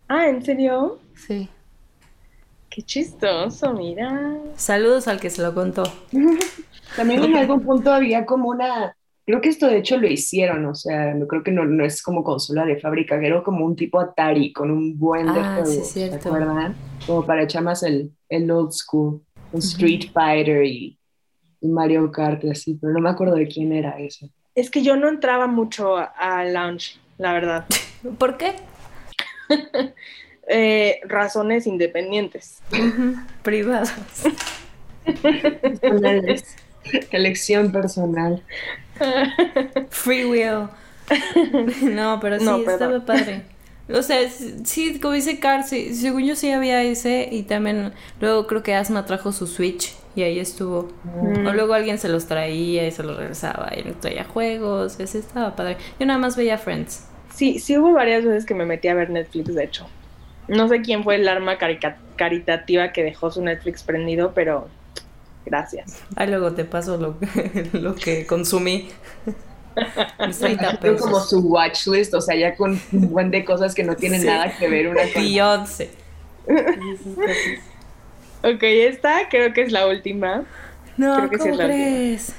[0.08, 1.00] Ah, ¿en serio?
[1.16, 1.50] Sí.
[2.70, 4.34] Qué chistoso, mira.
[4.56, 5.84] Saludos al que se lo contó.
[6.96, 10.76] También en algún punto había como una, creo que esto de hecho lo hicieron, o
[10.76, 14.00] sea, no creo que no, no es como consola de fábrica, era como un tipo
[14.00, 16.30] Atari con un buen de Ah, sí, juegos, ¿se cierto.
[16.30, 16.76] acuerdan?
[17.06, 20.98] Como para echar más el, el old school, un Street Fighter y,
[21.62, 24.30] y Mario Kart y así, pero no me acuerdo de quién era eso.
[24.56, 27.66] Es que yo no entraba mucho a- al lounge, la verdad.
[28.18, 28.56] ¿Por qué?
[30.48, 32.62] Eh, razones independientes.
[33.42, 33.90] Privados.
[37.12, 38.44] Elección personal.
[39.90, 40.68] Free will.
[41.82, 43.44] No, pero sí, No, estaba padre.
[43.94, 48.48] O sea, sí, como dice Carl, sí, según yo sí había ese y también luego
[48.48, 50.90] creo que Asma trajo su Switch y ahí estuvo.
[51.04, 51.46] Mm.
[51.46, 55.56] O luego alguien se los traía y se los regresaba y traía juegos, ese estaba
[55.56, 55.78] padre.
[56.00, 57.08] Yo nada más veía Friends.
[57.34, 59.88] Sí, sí hubo varias veces que me metí a ver Netflix, de hecho.
[60.48, 64.68] No sé quién fue el arma caritativa que dejó su Netflix prendido, pero
[65.46, 66.02] gracias.
[66.16, 67.18] Ahí luego te paso lo,
[67.74, 68.90] lo que consumí.
[70.28, 71.30] Mis 30 Tengo como pesos.
[71.30, 74.28] su watch list, o sea, ya con un buen de cosas que no tienen Sí.
[74.28, 75.90] nada que ver una con Beyoncé.
[78.44, 80.44] Ok, esta creo que es la última.
[80.98, 81.84] No, Creo que sí ¿cómo es la última.
[81.84, 82.36] crees?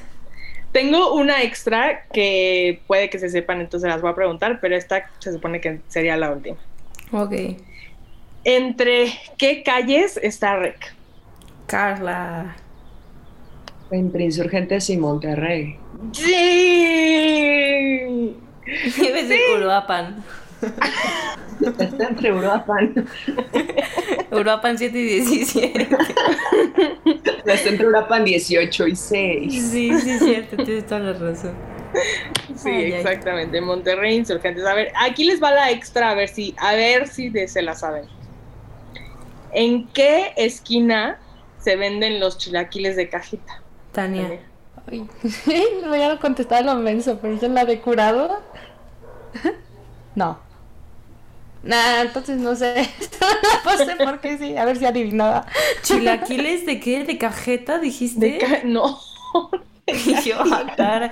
[0.72, 5.10] Tengo una extra que puede que se sepan, entonces las voy a preguntar, pero esta
[5.18, 6.56] se supone que sería la última.
[7.12, 7.32] Ok.
[8.44, 10.94] ¿Entre qué calles está Rec?
[11.66, 12.54] Carla.
[13.90, 15.76] Entre Insurgentes y Monterrey.
[16.12, 16.34] ¡Sí!
[18.66, 20.24] A decir Uruapan.
[21.78, 23.06] Está entre Uruapan.
[24.32, 25.88] Uruapan 7 y 17.
[27.44, 29.52] Está entre Uruapan 18 y 6.
[29.70, 31.52] Sí, sí, es cierto, tienes toda la razón.
[32.56, 32.92] Sí, Ay, ay.
[32.94, 33.60] exactamente.
[33.60, 34.64] Monterrey Insurgentes.
[34.66, 37.62] A ver, aquí les va la extra, a ver si, a ver si de- se
[37.62, 38.04] la saben.
[39.52, 41.18] ¿En qué esquina
[41.58, 43.62] se venden los chilaquiles de cajita?
[43.96, 44.40] Tania.
[44.90, 45.08] Ay,
[45.88, 48.40] voy a contestar lo menso, pero es la de curado.
[50.14, 50.38] No.
[51.62, 52.88] Nah, entonces no sé.
[53.66, 55.44] no sé por qué sí, a ver si adivinaba.
[55.82, 57.04] ¿Chilaquiles de qué?
[57.04, 58.30] ¿De cajeta dijiste?
[58.32, 58.98] De ca- no.
[59.86, 60.36] Y yo,
[60.74, 61.10] cara.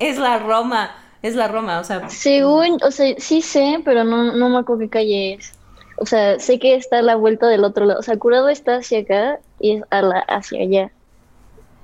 [0.00, 0.90] Es la Roma.
[1.22, 2.08] Es la Roma, o sea.
[2.10, 5.52] Según, o sea, sí sé, pero no, no me acuerdo qué calle es.
[5.98, 8.00] O sea, sé que está a la vuelta del otro lado.
[8.00, 10.90] O sea, Curado está hacia acá y es a la, hacia allá.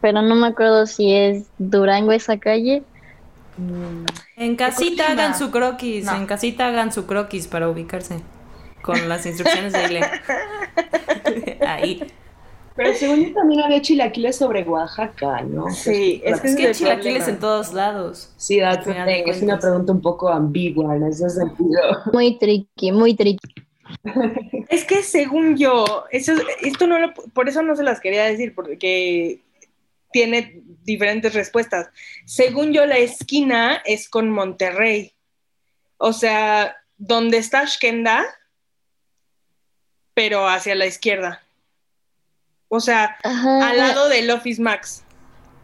[0.02, 2.82] Pero no me acuerdo si es Durango esa calle.
[4.36, 6.04] En casita hagan su croquis.
[6.04, 6.16] No.
[6.16, 8.20] En casita hagan su croquis para ubicarse.
[8.82, 10.00] Con las instrucciones de Ile.
[11.66, 12.02] Ahí.
[12.74, 15.70] Pero según yo también había chilaquiles sobre Oaxaca, ¿no?
[15.70, 18.32] Sí, es que Es es que hay chilaquiles en todos lados.
[18.36, 19.24] Sí, that's the thing.
[19.26, 21.80] Es una pregunta un poco ambigua en ese sentido.
[22.12, 23.54] Muy tricky, muy tricky.
[24.68, 28.54] Es que según yo, eso, esto no lo, por eso no se las quería decir,
[28.54, 29.42] porque
[30.12, 31.88] tiene diferentes respuestas.
[32.26, 35.12] Según yo, la esquina es con Monterrey.
[35.98, 38.24] O sea, donde está Shkenda,
[40.14, 41.42] pero hacia la izquierda.
[42.68, 43.68] O sea, Ajá.
[43.70, 45.04] al lado del Office Max.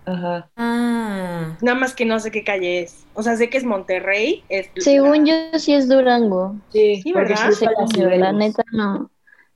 [0.07, 0.51] Ajá.
[0.57, 1.57] Ah.
[1.61, 3.05] Nada más que no sé qué calle es.
[3.15, 4.43] O sea, sé que es Monterrey.
[4.49, 6.57] Es Según la- yo sí es Durango.
[6.73, 7.51] Sí, Sí, porque ¿verdad?
[7.53, 9.11] sí la neta no,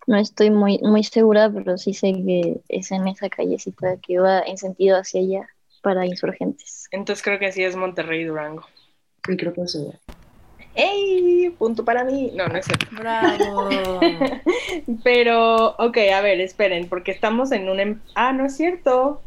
[0.06, 4.40] no estoy muy, muy segura, pero sí sé que es en esa callecita que va
[4.40, 5.48] en sentido hacia allá
[5.82, 6.88] para insurgentes.
[6.90, 8.64] Entonces creo que sí es Monterrey Durango.
[9.26, 9.86] Sí, creo que sí.
[10.74, 11.50] ¡Ey!
[11.58, 12.32] Punto para mí.
[12.34, 12.86] No, no es cierto.
[12.92, 14.18] Bravo.
[15.04, 17.78] Pero, ok, a ver, esperen, porque estamos en un...
[17.80, 19.20] em- Ah, no es cierto.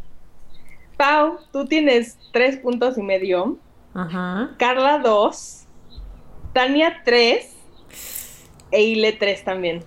[0.98, 3.58] Pau, tú tienes tres puntos y medio.
[3.94, 4.56] Ajá.
[4.58, 5.66] Carla, dos.
[6.54, 7.54] Tania, tres.
[8.72, 9.84] E Ile, tres también.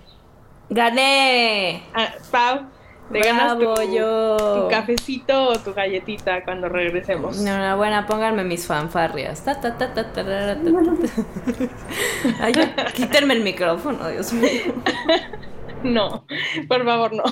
[0.69, 1.83] ¡Gané!
[1.93, 2.67] Ah, Pau,
[3.11, 4.37] te ganas tu, yo.
[4.37, 7.39] tu cafecito o tu galletita cuando regresemos.
[7.39, 9.43] Enhorabuena, pónganme mis fanfarrias.
[9.43, 12.43] Ta, ta, ta, ta, tarara, ta, ta, ta.
[12.45, 12.53] Ay,
[12.93, 14.49] quítenme el micrófono, Dios mío.
[15.81, 16.25] No,
[16.67, 17.23] por favor, no.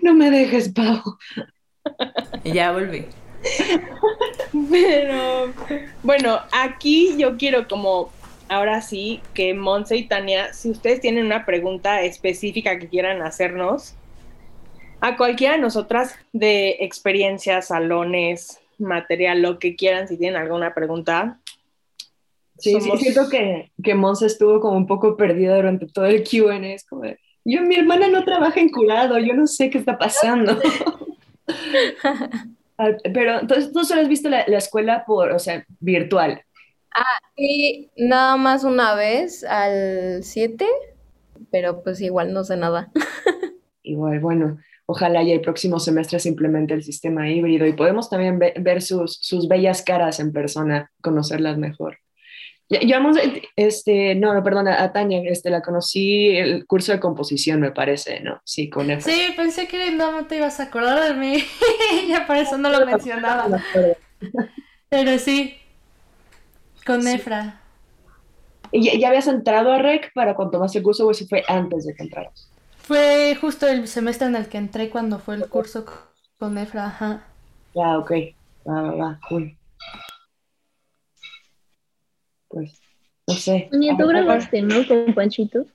[0.00, 1.18] No me dejes, Pau.
[2.42, 3.04] Ya volví.
[4.70, 5.52] Pero
[6.02, 8.10] bueno, aquí yo quiero como
[8.48, 13.94] ahora sí que Monse y Tania, si ustedes tienen una pregunta específica que quieran hacernos,
[15.00, 21.38] a cualquiera de nosotras de experiencias, salones, material, lo que quieran, si tienen alguna pregunta.
[22.58, 26.24] Sí, somos- sí, siento que, que Monse estuvo como un poco perdida durante todo el
[26.24, 26.56] Q&A.
[26.72, 29.98] Es como, de, yo, mi hermana no trabaja en curado, yo no sé qué está
[29.98, 30.58] pasando.
[32.76, 36.42] Ah, Pero entonces tú solo has visto la, la escuela por, o sea, virtual.
[37.36, 40.66] Sí, nada más una vez al 7,
[41.50, 42.90] pero pues igual no sé nada.
[43.86, 48.38] Igual, bueno, ojalá ya el próximo semestre se implemente el sistema híbrido y podemos también
[48.38, 51.98] ve- ver sus, sus bellas caras en persona, conocerlas mejor.
[52.70, 53.18] Hemos,
[53.56, 58.20] este, no, no, perdona, a Tania, este, la conocí el curso de composición, me parece,
[58.20, 58.40] ¿no?
[58.46, 58.88] Sí, con.
[59.02, 61.36] Sí, pensé que no te ibas a acordar de mí.
[62.08, 63.62] ya por eso no lo mencionaba.
[64.88, 65.56] Pero sí,
[66.86, 67.08] con Sí.
[67.14, 67.60] Efra.
[68.72, 71.44] ¿Y ya, ya habías entrado a REC para cuando tomaste el curso o eso fue
[71.48, 72.50] antes de que entraras?
[72.78, 75.84] Fue justo el semestre en el que entré cuando fue el curso
[76.38, 77.24] con Efra, ajá.
[77.74, 78.10] Ya, ok.
[78.68, 79.56] Va, va, va, cool.
[82.48, 82.80] Pues,
[83.26, 83.68] no sé.
[83.72, 84.86] Oye, tú grabaste, ¿no?
[84.86, 85.66] Con Panchito.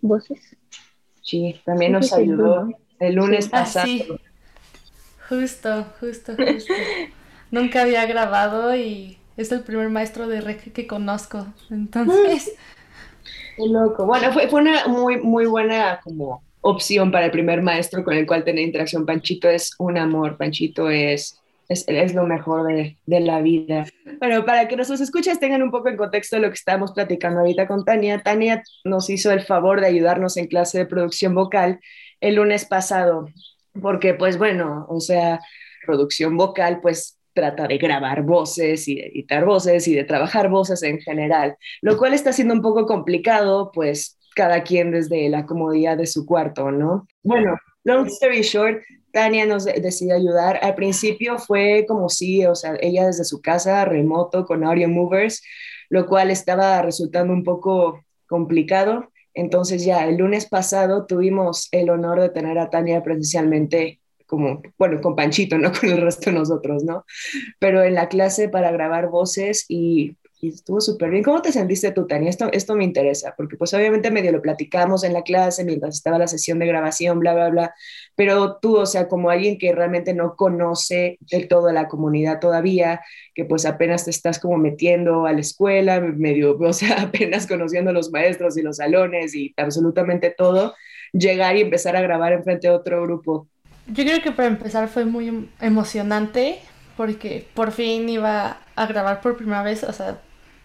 [0.00, 0.40] Voces.
[1.22, 2.68] Sí, también nos ayudó
[3.00, 3.86] el lunes Ah, pasado.
[3.86, 4.06] sí.
[5.28, 6.72] Justo, justo, justo.
[7.50, 11.46] Nunca había grabado y es el primer maestro de rec que conozco.
[11.70, 12.52] Entonces,
[13.56, 14.04] Qué loco.
[14.06, 18.26] Bueno, fue, fue una muy, muy buena como opción para el primer maestro con el
[18.26, 19.06] cual tener interacción.
[19.06, 23.86] Panchito es un amor, Panchito es, es, es lo mejor de, de la vida.
[24.18, 27.40] Bueno, para que nuestros escuchas tengan un poco en contexto de lo que estábamos platicando
[27.40, 31.80] ahorita con Tania, Tania nos hizo el favor de ayudarnos en clase de producción vocal
[32.20, 33.28] el lunes pasado,
[33.80, 35.40] porque pues bueno, o sea,
[35.86, 40.82] producción vocal pues trata de grabar voces y de editar voces y de trabajar voces
[40.82, 45.96] en general lo cual está siendo un poco complicado, pues cada quien desde la comodidad
[45.96, 47.06] de su cuarto, ¿no?
[47.22, 50.58] Bueno, long story short, Tania nos de- decidió ayudar.
[50.62, 55.42] Al principio fue como si, o sea, ella desde su casa, remoto, con audio movers,
[55.88, 59.10] lo cual estaba resultando un poco complicado.
[59.34, 65.00] Entonces ya el lunes pasado tuvimos el honor de tener a Tania presencialmente como, bueno,
[65.00, 67.04] con Panchito, no con el resto de nosotros, ¿no?
[67.58, 71.24] Pero en la clase para grabar voces y, estuvo súper bien.
[71.24, 72.30] ¿Cómo te sentiste tú, Tania?
[72.30, 76.16] Esto, esto me interesa, porque pues obviamente medio lo platicamos en la clase mientras estaba
[76.16, 77.74] la sesión de grabación, bla, bla, bla,
[78.14, 83.00] pero tú, o sea, como alguien que realmente no conoce del todo la comunidad todavía,
[83.34, 87.90] que pues apenas te estás como metiendo a la escuela, medio, o sea, apenas conociendo
[87.90, 90.72] a los maestros y los salones y absolutamente todo,
[91.12, 93.48] llegar y empezar a grabar enfrente de otro grupo.
[93.88, 96.60] Yo creo que para empezar fue muy em- emocionante
[96.96, 100.18] porque por fin iba a grabar por primera vez, o sea,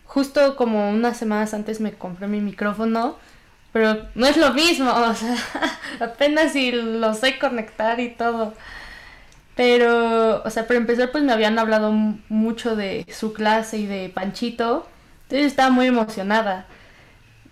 [0.05, 3.17] justo como unas semanas antes me compré mi micrófono,
[3.71, 5.35] pero no es lo mismo, o sea,
[5.99, 8.53] apenas si lo sé conectar y todo.
[9.55, 14.09] Pero, o sea, para empezar, pues me habían hablado mucho de su clase y de
[14.09, 14.87] Panchito,
[15.23, 16.65] entonces estaba muy emocionada,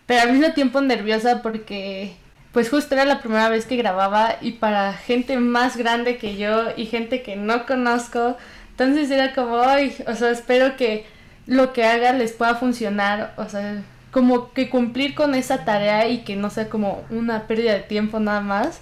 [0.07, 2.15] pero al mismo tiempo nerviosa porque,
[2.51, 6.65] pues justo era la primera vez que grababa y para gente más grande que yo
[6.75, 8.37] y gente que no conozco,
[8.71, 11.05] entonces era como, ay, o sea, espero que
[11.47, 16.19] lo que haga les pueda funcionar, o sea, como que cumplir con esa tarea y
[16.19, 18.81] que no sea como una pérdida de tiempo nada más.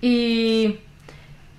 [0.00, 0.80] Y,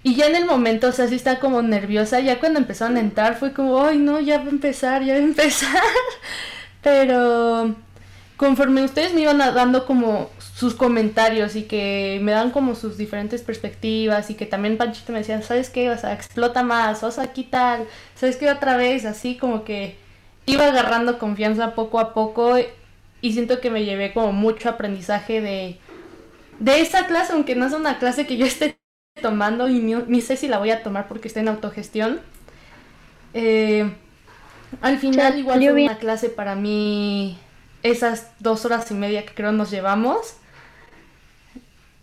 [0.03, 2.99] y ya en el momento, o sea, sí estaba como nerviosa, ya cuando empezaron a
[2.99, 5.81] entrar fue como, ay, no, ya va a empezar, ya va a empezar.
[6.83, 7.75] Pero
[8.37, 13.41] conforme ustedes me iban dando como sus comentarios y que me dan como sus diferentes
[13.41, 15.89] perspectivas y que también Panchito me decía, ¿sabes qué?
[15.89, 18.49] O sea, explota más, o sea, aquí tal, ¿sabes qué?
[18.49, 19.97] Otra vez, así como que
[20.45, 22.55] iba agarrando confianza poco a poco
[23.19, 25.77] y siento que me llevé como mucho aprendizaje de,
[26.59, 28.79] de esa clase, aunque no es una clase que yo esté
[29.21, 32.21] tomando y ni, ni sé si la voy a tomar porque está en autogestión.
[33.33, 33.93] Eh,
[34.81, 37.37] al final igual fue una clase para mí
[37.83, 40.37] esas dos horas y media que creo nos llevamos.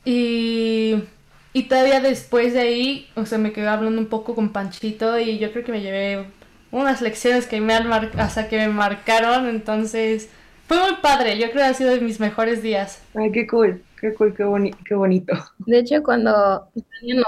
[0.05, 1.05] Y,
[1.53, 5.39] y todavía después de ahí, o sea, me quedé hablando un poco con Panchito y
[5.39, 6.27] yo creo que me llevé
[6.71, 10.29] unas lecciones que me han mar- o sea, que me marcaron, entonces
[10.67, 13.01] fue muy padre, yo creo que ha sido de mis mejores días.
[13.15, 15.33] Ay, qué cool, qué cool, qué, boni qué bonito.
[15.59, 17.27] De hecho, cuando Tania nos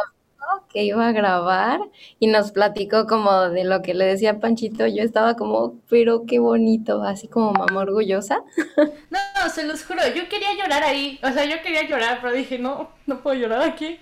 [0.72, 1.80] que iba a grabar
[2.18, 6.38] y nos platicó como de lo que le decía Panchito, yo estaba como, pero qué
[6.38, 8.42] bonito, así como mamá orgullosa.
[9.10, 12.58] No, se los juro, yo quería llorar ahí, o sea, yo quería llorar, pero dije,
[12.58, 13.98] no, no puedo llorar aquí.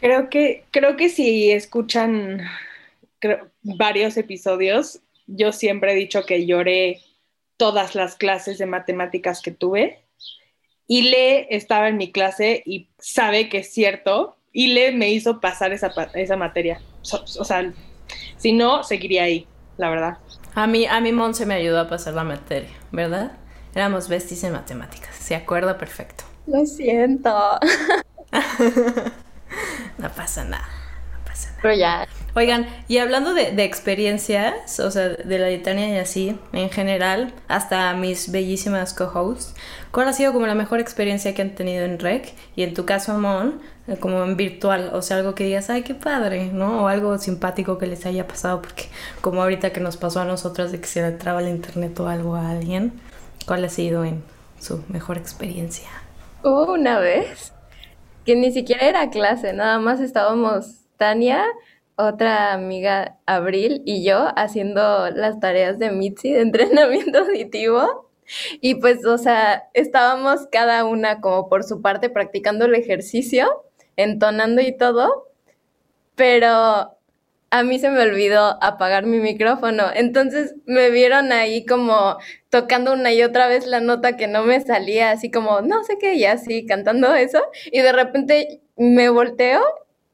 [0.00, 2.42] Creo que, creo que si escuchan
[3.20, 7.00] creo, varios episodios, yo siempre he dicho que lloré
[7.56, 10.00] todas las clases de matemáticas que tuve.
[10.88, 14.36] Y Le estaba en mi clase y sabe que es cierto.
[14.52, 16.80] Y Le me hizo pasar esa, esa materia.
[17.02, 17.72] So- o sea,
[18.36, 19.46] si no, seguiría ahí,
[19.76, 20.18] la verdad.
[20.54, 23.32] A mí, a mí Monse me ayudó a pasar la materia, ¿verdad?
[23.74, 26.24] Éramos besties en matemáticas, se acuerda perfecto.
[26.46, 27.32] Lo siento.
[29.98, 30.66] No pasa nada.
[31.62, 36.38] Pero ya, Oigan, y hablando de, de experiencias, o sea, de la litania y así,
[36.54, 39.54] en general, hasta mis bellísimas co-hosts,
[39.90, 42.32] ¿cuál ha sido como la mejor experiencia que han tenido en REC?
[42.56, 45.82] Y en tu caso, Amon, eh, como en virtual, o sea, algo que digas, ay,
[45.82, 46.84] qué padre, ¿no?
[46.84, 48.84] O algo simpático que les haya pasado, porque
[49.20, 52.08] como ahorita que nos pasó a nosotras de que se le traba el internet o
[52.08, 52.94] algo a alguien,
[53.46, 54.24] ¿cuál ha sido en
[54.58, 55.88] su mejor experiencia?
[56.44, 57.52] hubo una vez
[58.24, 61.44] que ni siquiera era clase, nada más estábamos Tania,
[61.96, 68.08] otra amiga Abril y yo haciendo las tareas de Mitzi de entrenamiento auditivo.
[68.60, 73.64] Y pues, o sea, estábamos cada una como por su parte practicando el ejercicio,
[73.96, 75.26] entonando y todo,
[76.14, 76.96] pero
[77.50, 79.86] a mí se me olvidó apagar mi micrófono.
[79.92, 82.16] Entonces me vieron ahí como
[82.48, 85.98] tocando una y otra vez la nota que no me salía, así como no sé
[85.98, 87.40] qué, y así cantando eso.
[87.72, 89.62] Y de repente me volteo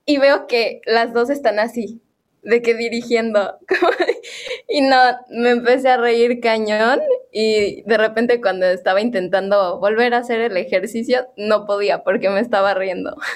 [0.08, 2.00] y veo que las dos están así,
[2.42, 3.58] de que dirigiendo.
[4.68, 4.96] y no,
[5.28, 7.00] me empecé a reír cañón
[7.30, 12.40] y de repente cuando estaba intentando volver a hacer el ejercicio, no podía porque me
[12.40, 13.16] estaba riendo.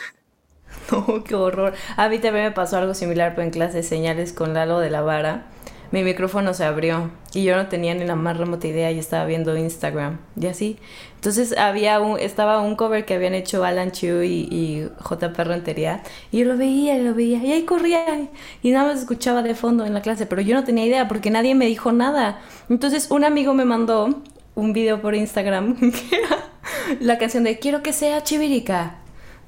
[0.91, 1.75] No, qué horror.
[1.97, 4.91] A mí también me pasó algo similar, pero en clase de señales con Lalo de
[4.91, 5.47] la vara.
[5.91, 9.25] Mi micrófono se abrió y yo no tenía ni la más remota idea y estaba
[9.25, 10.79] viendo Instagram y así.
[11.23, 14.89] Entonces había un, estaba un cover que habían hecho Alan Chu y,
[15.37, 16.03] Rentería
[16.33, 18.29] y yo lo veía y lo veía y ahí corría
[18.61, 21.31] y nada más escuchaba de fondo en la clase, pero yo no tenía idea porque
[21.31, 22.41] nadie me dijo nada.
[22.69, 24.21] Entonces un amigo me mandó
[24.57, 26.51] un video por Instagram que era
[26.99, 28.97] la canción de Quiero que sea Chivirica.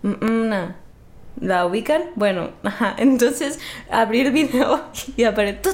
[0.02, 0.83] Mm, mm.
[1.40, 2.02] ¿La ubican?
[2.14, 2.94] Bueno, ajá.
[2.98, 3.58] Entonces
[3.90, 4.80] abrí el video
[5.16, 5.72] y apareció.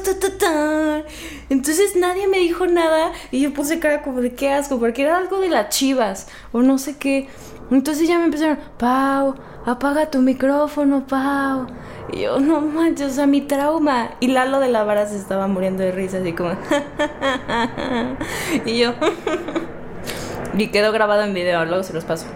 [1.49, 5.19] Entonces nadie me dijo nada y yo puse cara como de qué asco, porque era
[5.19, 7.29] algo de las chivas o no sé qué.
[7.71, 11.67] Entonces ya me empezaron, Pau, apaga tu micrófono, Pau.
[12.13, 14.11] Y yo, no manches, o sea, mi trauma.
[14.19, 16.51] Y Lalo de la vara se estaba muriendo de risa, así como.
[18.65, 18.95] y yo.
[20.59, 22.27] y quedó grabado en video, luego se los paso.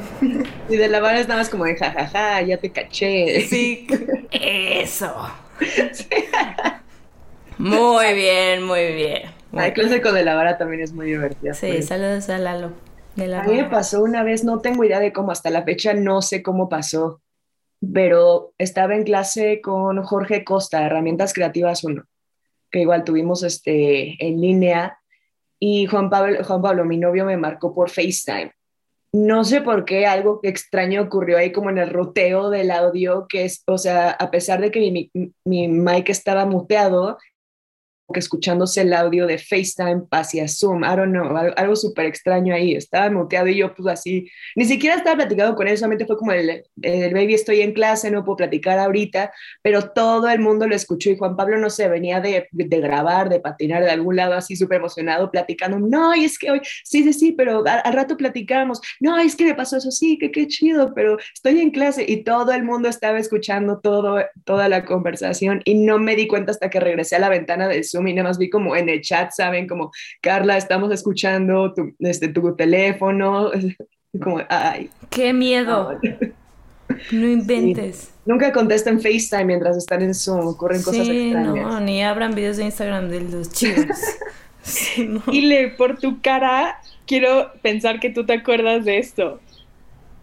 [0.68, 3.46] Y de la vara es nada más como de jajaja, ya te caché.
[3.48, 3.86] Sí,
[4.30, 5.14] eso.
[7.58, 9.22] Muy bien, muy bien.
[9.52, 11.54] El clásico de la vara también es muy divertido.
[11.54, 12.72] Sí, saludos a Lalo.
[13.16, 15.62] De la a mí me pasó una vez, no tengo idea de cómo, hasta la
[15.62, 17.20] fecha no sé cómo pasó,
[17.92, 22.02] pero estaba en clase con Jorge Costa, Herramientas Creativas 1,
[22.70, 24.98] que igual tuvimos este, en línea,
[25.58, 28.52] y Juan Pablo, Juan Pablo, mi novio, me marcó por FaceTime
[29.12, 33.44] no sé por qué algo extraño ocurrió ahí como en el roteo del audio, que
[33.44, 35.10] es, o sea, a pesar de que mi,
[35.44, 37.18] mi, mic estaba muteado,
[38.12, 42.74] que escuchándose el audio de FaceTime hacia Zoom, I don't know, algo, súper extraño ahí,
[42.74, 46.32] estaba muteado y yo pues así, ni siquiera estaba platicando con él, solamente fue como
[46.32, 49.32] el, el baby estoy en clase, no puedo platicar ahorita,
[49.62, 53.28] pero todo el mundo lo escuchó y Juan Pablo no sé, venía de, de grabar,
[53.28, 57.02] de patinar de algún lado así súper emocionado, platicando, no, y es que hoy, sí,
[57.04, 60.46] sí, sí, pero al, rato platicamos, no, es que me pasó eso, sí, que qué
[60.46, 65.62] chido, pero estoy en clase y todo el mundo estaba escuchando todo, toda la conversación
[65.64, 68.28] y no me di cuenta hasta que regresé a la ventana del Zoom y nada
[68.28, 69.66] más vi como en el chat, ¿saben?
[69.66, 69.90] Como,
[70.20, 73.50] Carla, estamos escuchando tu, este, tu teléfono.
[74.22, 74.90] Como, ay.
[75.10, 75.98] ¡Qué miedo!
[77.10, 78.10] No inventes.
[78.26, 81.66] Nunca contesten FaceTime mientras están en Zoom, ocurren cosas extrañas.
[81.66, 83.96] No, ni abran videos de Instagram de los chicos.
[85.32, 89.40] Y le, por tu cara, quiero pensar que tú te acuerdas de esto.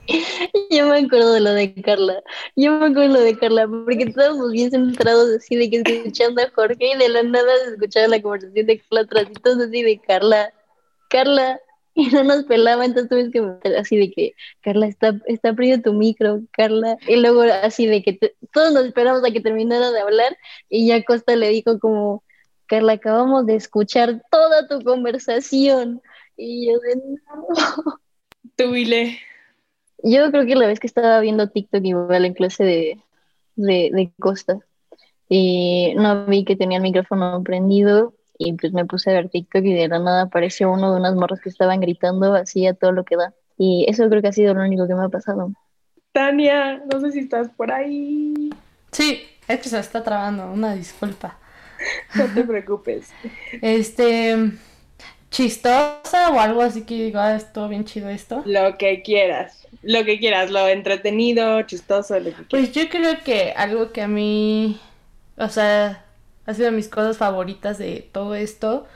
[0.72, 2.22] Yo me acuerdo de lo de Carla.
[2.56, 6.42] Yo me acuerdo de lo de Carla, porque estábamos bien centrados así de que escuchando
[6.42, 9.84] a Jorge y de la nada se escuchaba la conversación de Carla atrás y así
[9.84, 10.54] de Carla,
[11.10, 11.60] Carla,
[11.96, 15.94] y no nos pelaba, entonces tuvimos que así de que Carla está, está prendido tu
[15.94, 18.18] micro, Carla, y luego así de que
[18.54, 20.38] todos nos esperamos a que terminara de hablar
[20.70, 22.24] y ya Costa le dijo como,
[22.68, 26.02] Carla, acabamos de escuchar toda tu conversación.
[26.38, 28.00] Y yo de no.
[28.56, 28.74] Tú.
[30.04, 33.00] Yo creo que la vez que estaba viendo TikTok igual en clase de,
[33.56, 34.60] de, Costa,
[35.28, 39.64] y no vi que tenía el micrófono prendido y pues me puse a ver TikTok
[39.64, 42.94] y de la nada apareció uno de unas morras que estaban gritando así a todo
[42.94, 43.34] lo que da.
[43.58, 45.52] Y eso creo que ha sido lo único que me ha pasado.
[46.14, 48.50] Tania, no sé si estás por ahí.
[48.92, 51.38] Sí, es que se está trabando, una disculpa.
[52.16, 53.10] No te preocupes.
[53.62, 54.36] Este,
[55.30, 58.42] chistosa o algo así que digo, ah, estuvo bien chido esto.
[58.46, 62.48] Lo que quieras, lo que quieras, lo entretenido, chistoso, lo que quieras.
[62.50, 64.80] Pues yo creo que algo que a mí,
[65.38, 66.06] o sea,
[66.46, 68.88] ha sido de mis cosas favoritas de todo esto.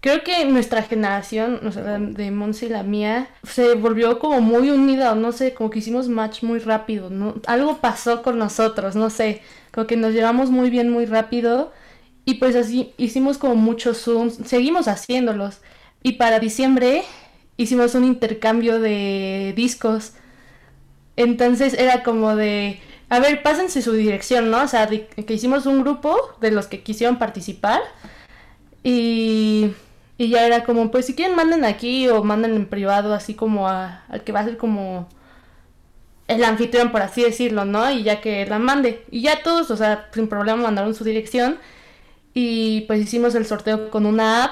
[0.00, 4.70] Creo que nuestra generación, o sea, de Monse y la mía, se volvió como muy
[4.70, 7.34] unida, no sé, como que hicimos match muy rápido, ¿no?
[7.46, 11.72] Algo pasó con nosotros, no sé, como que nos llevamos muy bien muy rápido
[12.26, 15.60] y pues así hicimos como muchos Zooms, seguimos haciéndolos.
[16.02, 17.04] Y para diciembre
[17.56, 20.12] hicimos un intercambio de discos.
[21.14, 24.64] Entonces era como de, a ver, pásense su dirección, ¿no?
[24.64, 27.80] O sea, que hicimos un grupo de los que quisieron participar.
[28.82, 29.70] Y,
[30.18, 33.68] y ya era como, pues si quieren manden aquí o manden en privado, así como
[33.68, 35.08] a, al que va a ser como
[36.26, 37.88] el anfitrión, por así decirlo, ¿no?
[37.90, 39.04] Y ya que la mande.
[39.12, 41.58] Y ya todos, o sea, sin problema mandaron su dirección.
[42.38, 44.50] Y pues hicimos el sorteo con una app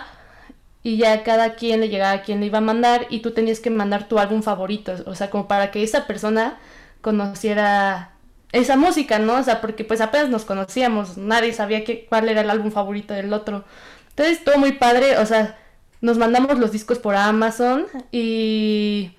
[0.82, 3.60] y ya cada quien le llegaba a quien le iba a mandar y tú tenías
[3.60, 6.58] que mandar tu álbum favorito, o sea, como para que esa persona
[7.02, 8.12] conociera
[8.52, 9.34] esa música, ¿no?
[9.34, 13.12] O sea, porque pues apenas nos conocíamos, nadie sabía qué, cuál era el álbum favorito
[13.12, 13.66] del otro.
[14.08, 15.58] Entonces estuvo muy padre, o sea,
[16.00, 19.12] nos mandamos los discos por Amazon y...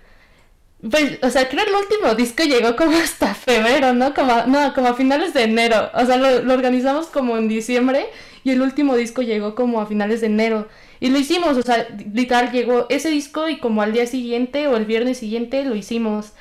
[0.90, 4.16] Pues, o sea, creo el último disco llegó como hasta febrero, ¿no?
[4.16, 5.92] Como, no, como a finales de enero.
[5.94, 8.08] O sea, lo, lo organizamos como en diciembre
[8.46, 10.68] y el último disco llegó como a finales de enero.
[11.00, 14.78] Y lo hicimos, o sea, literal llegó ese disco y como al día siguiente o
[14.78, 16.34] el viernes siguiente lo hicimos.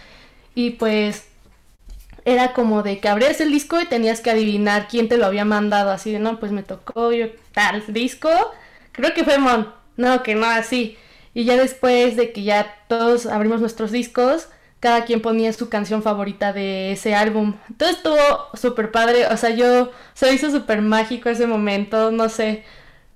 [0.54, 1.24] Y pues
[2.26, 5.46] era como de que abrías el disco y tenías que adivinar quién te lo había
[5.46, 5.90] mandado.
[5.90, 8.28] Así de, no, pues me tocó yo tal disco.
[8.92, 9.72] Creo que fue Mon.
[9.96, 10.98] No, que no, así.
[11.32, 14.48] Y ya después de que ya todos abrimos nuestros discos,
[14.84, 17.54] cada quien ponía su canción favorita de ese álbum.
[17.70, 18.18] Entonces estuvo
[18.52, 22.64] súper padre, o sea, yo se hizo súper mágico ese momento, no sé.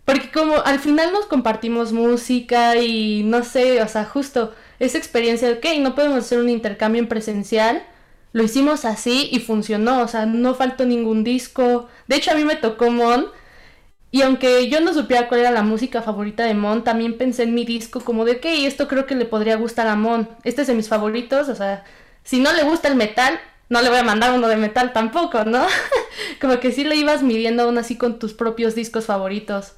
[0.06, 5.46] Porque como al final nos compartimos música y no sé, o sea, justo esa experiencia
[5.46, 7.82] de, ok, no podemos hacer un intercambio en presencial,
[8.32, 11.86] lo hicimos así y funcionó, o sea, no faltó ningún disco.
[12.06, 13.26] De hecho, a mí me tocó Mon
[14.10, 17.54] y aunque yo no supiera cuál era la música favorita de Mon, también pensé en
[17.54, 20.28] mi disco como de, ok, esto creo que le podría gustar a Mon.
[20.44, 21.84] Este es de mis favoritos, o sea,
[22.22, 23.38] si no le gusta el metal,
[23.68, 25.66] no le voy a mandar uno de metal tampoco, ¿no?
[26.40, 29.74] como que sí lo ibas midiendo aún así con tus propios discos favoritos.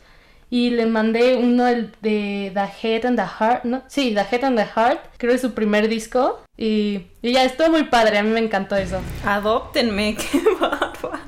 [0.49, 3.83] Y le mandé uno de The Head and the Heart, ¿no?
[3.87, 6.41] Sí, The Head and the Heart, creo que es su primer disco.
[6.57, 9.01] Y, y ya, estuvo muy padre, a mí me encantó eso.
[9.25, 11.21] Adóptenme, qué bárbaro.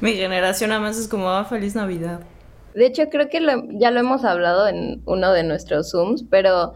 [0.00, 2.20] Mi generación además es como, ah, feliz Navidad.
[2.74, 6.74] De hecho, creo que lo- ya lo hemos hablado en uno de nuestros Zooms, pero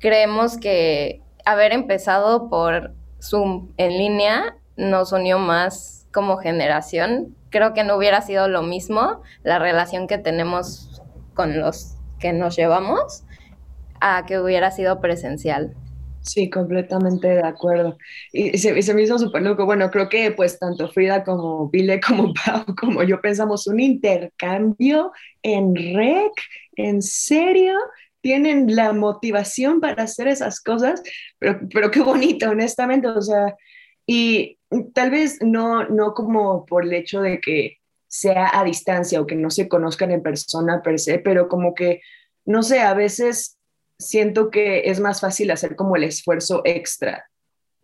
[0.00, 7.34] creemos que haber empezado por Zoom en línea nos unió más como generación.
[7.50, 11.02] Creo que no hubiera sido lo mismo la relación que tenemos
[11.34, 13.24] con los que nos llevamos
[14.00, 15.74] a que hubiera sido presencial.
[16.20, 17.96] Sí, completamente de acuerdo.
[18.32, 19.64] Y se, y se me hizo súper loco.
[19.64, 25.12] Bueno, creo que pues tanto Frida como Vile como Pau como yo pensamos un intercambio
[25.42, 26.32] en rec,
[26.76, 27.74] ¿en serio?
[28.20, 31.02] Tienen la motivación para hacer esas cosas,
[31.38, 33.08] pero, pero qué bonito, honestamente.
[33.08, 33.56] O sea,
[34.06, 34.58] y
[34.94, 39.36] tal vez no, no como por el hecho de que sea a distancia o que
[39.36, 42.00] no se conozcan en persona per se, pero como que,
[42.44, 43.57] no sé, a veces
[43.98, 47.28] siento que es más fácil hacer como el esfuerzo extra,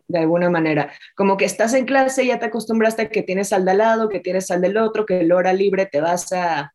[0.07, 0.93] de alguna manera.
[1.15, 3.77] Como que estás en clase y ya te acostumbraste a que tienes al de al
[3.79, 6.73] lado, que tienes al del otro, que el hora libre te vas a,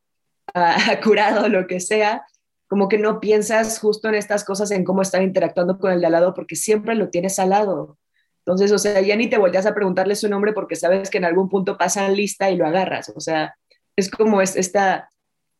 [0.54, 2.24] a, curado, lo que sea.
[2.68, 6.06] Como que no piensas justo en estas cosas, en cómo estar interactuando con el de
[6.06, 7.98] al lado, porque siempre lo tienes al lado.
[8.44, 11.24] Entonces, o sea, ya ni te volteas a preguntarle su nombre porque sabes que en
[11.24, 13.12] algún punto pasan lista y lo agarras.
[13.14, 13.54] O sea,
[13.96, 15.10] es como es esta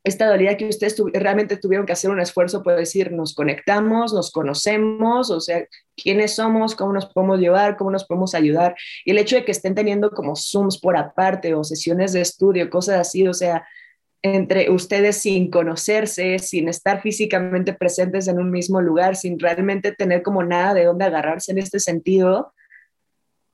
[0.02, 4.30] esta dualidad que ustedes realmente tuvieron que hacer un esfuerzo por decir, nos conectamos, nos
[4.30, 8.74] conocemos, o sea, quiénes somos, cómo nos podemos llevar, cómo nos podemos ayudar.
[9.04, 12.70] Y el hecho de que estén teniendo como Zooms por aparte o sesiones de estudio,
[12.70, 13.66] cosas así, o sea,
[14.22, 20.22] entre ustedes sin conocerse, sin estar físicamente presentes en un mismo lugar, sin realmente tener
[20.22, 22.54] como nada de dónde agarrarse en este sentido,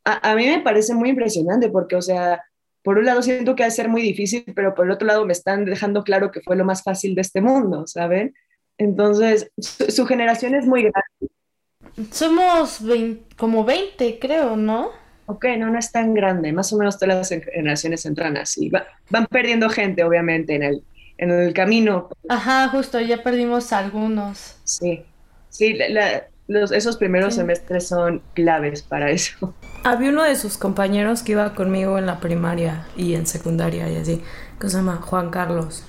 [0.04, 2.44] a, a mí me parece muy impresionante porque, o sea,
[2.86, 5.26] por un lado siento que va a ser muy difícil, pero por el otro lado
[5.26, 8.32] me están dejando claro que fue lo más fácil de este mundo, ¿saben?
[8.78, 12.12] Entonces, su, su generación es muy grande.
[12.12, 14.90] Somos 20, como 20, creo, ¿no?
[15.26, 18.68] Ok, no, no es tan grande, más o menos todas las generaciones entran así.
[18.68, 20.84] Va, van perdiendo gente, obviamente, en el,
[21.18, 22.08] en el camino.
[22.28, 24.58] Ajá, justo, ya perdimos algunos.
[24.62, 25.02] Sí,
[25.48, 27.40] sí, la, la, los, esos primeros sí.
[27.40, 29.54] semestres son claves para eso.
[29.84, 33.96] Había uno de sus compañeros que iba conmigo en la primaria y en secundaria y
[33.96, 34.22] así,
[34.60, 35.84] que se llama Juan Carlos.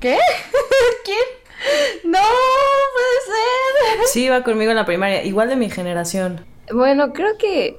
[0.00, 0.18] ¿Qué?
[1.04, 1.18] ¿Quién?
[2.04, 4.06] No, puede ser.
[4.08, 6.44] Sí, iba conmigo en la primaria, igual de mi generación.
[6.72, 7.78] Bueno, creo que...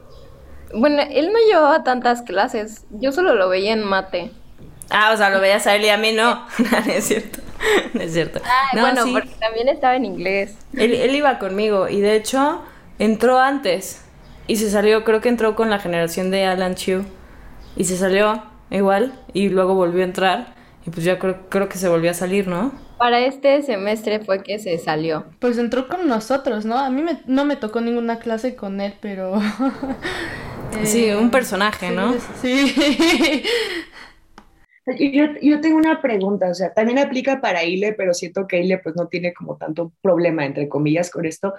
[0.74, 4.32] Bueno, él no llevaba tantas clases, yo solo lo veía en mate.
[4.90, 6.46] Ah, o sea, lo veías a él y a mí no.
[6.60, 7.40] no es cierto.
[7.94, 8.42] No es cierto.
[8.44, 9.14] Ah, no, bueno, sí.
[9.14, 10.58] porque también estaba en inglés.
[10.74, 12.62] Él, él, iba conmigo y de hecho
[13.00, 14.04] entró antes
[14.48, 17.04] y se salió, creo que entró con la generación de Alan Chew
[17.76, 20.56] y se salió igual y luego volvió a entrar
[20.86, 22.72] y pues ya creo, creo que se volvió a salir, ¿no?
[22.98, 25.26] Para este semestre fue que se salió.
[25.40, 26.78] Pues entró con nosotros, ¿no?
[26.78, 29.42] A mí me, no me tocó ninguna clase con él, pero...
[30.84, 32.16] sí, un personaje, sí, ¿no?
[32.42, 33.44] Sí.
[34.88, 38.78] Yo, yo, tengo una pregunta, o sea, también aplica para Ile, pero siento que Ile
[38.78, 41.56] pues no tiene como tanto problema, entre comillas, con esto.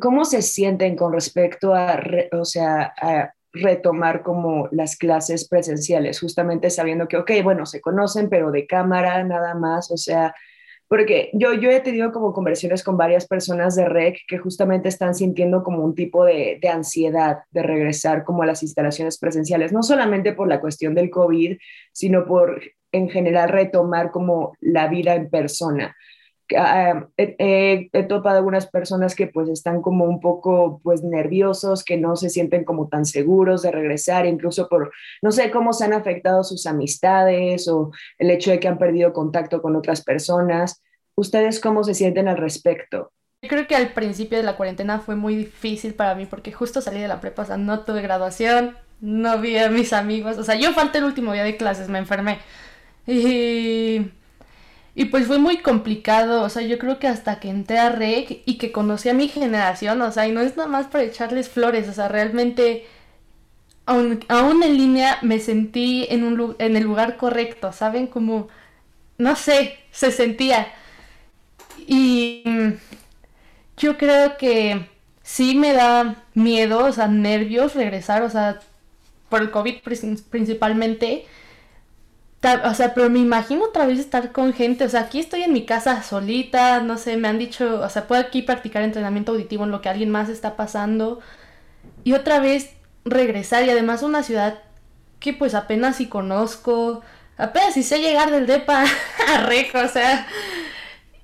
[0.00, 6.20] ¿Cómo se sienten con respecto a, re, o sea, a retomar como las clases presenciales,
[6.20, 10.34] justamente sabiendo que, ok, bueno, se conocen, pero de cámara nada más, o sea,
[10.88, 15.14] porque yo, yo he tenido como conversiones con varias personas de REC que justamente están
[15.14, 19.82] sintiendo como un tipo de, de, ansiedad de regresar como a las instalaciones presenciales, no
[19.82, 21.56] solamente por la cuestión del COVID,
[21.92, 22.60] sino por
[22.92, 25.96] en general retomar como la vida en persona.
[26.56, 32.16] Ah, he, topado algunas personas que pues están como un poco pues nerviosos, que no
[32.16, 34.92] se sienten como tan seguros de regresar, incluso por,
[35.22, 39.12] no sé cómo se han afectado sus amistades o el hecho de que han perdido
[39.12, 40.82] contacto con otras personas.
[41.16, 43.12] ¿Ustedes cómo se sienten al respecto?
[43.40, 46.80] Yo creo que al principio de la cuarentena fue muy difícil para mí porque justo
[46.80, 50.44] salí de la prepa, o sea, no tuve graduación, no vi a mis amigos, o
[50.44, 52.38] sea, yo falté el último día de clases, me enfermé.
[53.06, 54.10] Y
[54.94, 58.42] y pues fue muy complicado, o sea, yo creo que hasta que entré a REC
[58.46, 61.48] y que conocí a mi generación, o sea, y no es nada más para echarles
[61.48, 62.86] flores, o sea, realmente,
[63.86, 64.22] aún,
[64.62, 68.06] en línea me sentí en, un, en el lugar correcto, ¿saben?
[68.06, 68.48] Como,
[69.18, 70.68] no sé, se sentía.
[71.86, 72.44] Y
[73.76, 74.88] yo creo que
[75.22, 78.60] sí me da miedo, o sea, nervios regresar, o sea,
[79.28, 79.80] por el COVID
[80.30, 81.26] principalmente
[82.64, 85.52] o sea, pero me imagino otra vez estar con gente, o sea, aquí estoy en
[85.52, 89.64] mi casa solita, no sé, me han dicho, o sea, puedo aquí practicar entrenamiento auditivo
[89.64, 91.20] en lo que alguien más está pasando
[92.04, 92.70] y otra vez
[93.04, 94.58] regresar y además una ciudad
[95.20, 97.02] que pues apenas si conozco,
[97.36, 98.84] apenas si sé llegar del DEPA
[99.34, 100.26] a Rejo, o sea,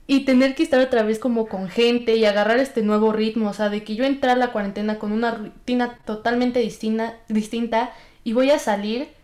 [0.07, 3.53] y tener que estar otra vez como con gente y agarrar este nuevo ritmo, o
[3.53, 7.93] sea, de que yo entré a la cuarentena con una rutina totalmente distinta, distinta
[8.25, 9.20] y voy a salir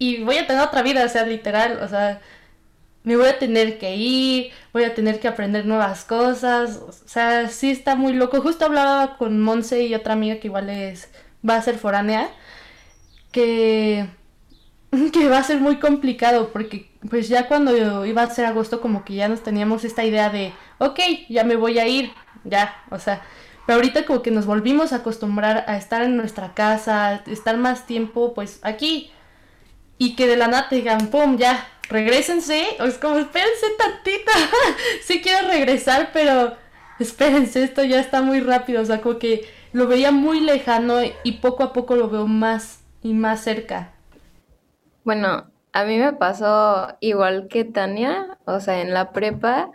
[0.00, 2.22] y voy a tener otra vida, o sea, literal, o sea,
[3.04, 7.48] me voy a tener que ir, voy a tener que aprender nuevas cosas, o sea,
[7.50, 8.40] sí está muy loco.
[8.40, 11.10] Justo hablaba con Monse y otra amiga que igual es,
[11.46, 12.30] va a ser foránea,
[13.30, 14.08] que,
[15.12, 19.04] que va a ser muy complicado porque pues ya cuando iba a ser agosto como
[19.04, 20.98] que ya nos teníamos esta idea de, ok,
[21.28, 22.10] ya me voy a ir,
[22.44, 23.20] ya, o sea,
[23.66, 27.86] pero ahorita como que nos volvimos a acostumbrar a estar en nuestra casa, estar más
[27.86, 29.12] tiempo pues aquí
[30.00, 32.64] y que de la nada te digan, pum, ya, regresense.
[32.80, 34.32] O es como, espérense tantita.
[35.02, 36.56] sí quiero regresar, pero
[36.98, 38.80] espérense, esto ya está muy rápido.
[38.80, 42.80] O sea, como que lo veía muy lejano y poco a poco lo veo más
[43.02, 43.92] y más cerca.
[45.04, 49.70] Bueno, a mí me pasó igual que Tania, o sea, en la prepa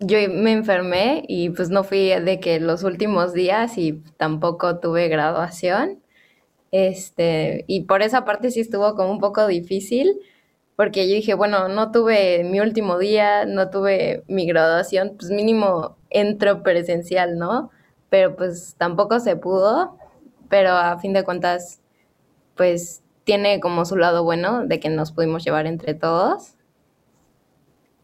[0.00, 5.06] yo me enfermé y pues no fui de que los últimos días y tampoco tuve
[5.06, 6.02] graduación.
[6.76, 10.18] Este, y por esa parte sí estuvo como un poco difícil,
[10.74, 15.96] porque yo dije, bueno, no tuve mi último día, no tuve mi graduación, pues mínimo
[16.10, 17.70] entro presencial, ¿no?
[18.10, 19.96] Pero pues tampoco se pudo,
[20.48, 21.80] pero a fin de cuentas,
[22.56, 26.56] pues tiene como su lado bueno de que nos pudimos llevar entre todos.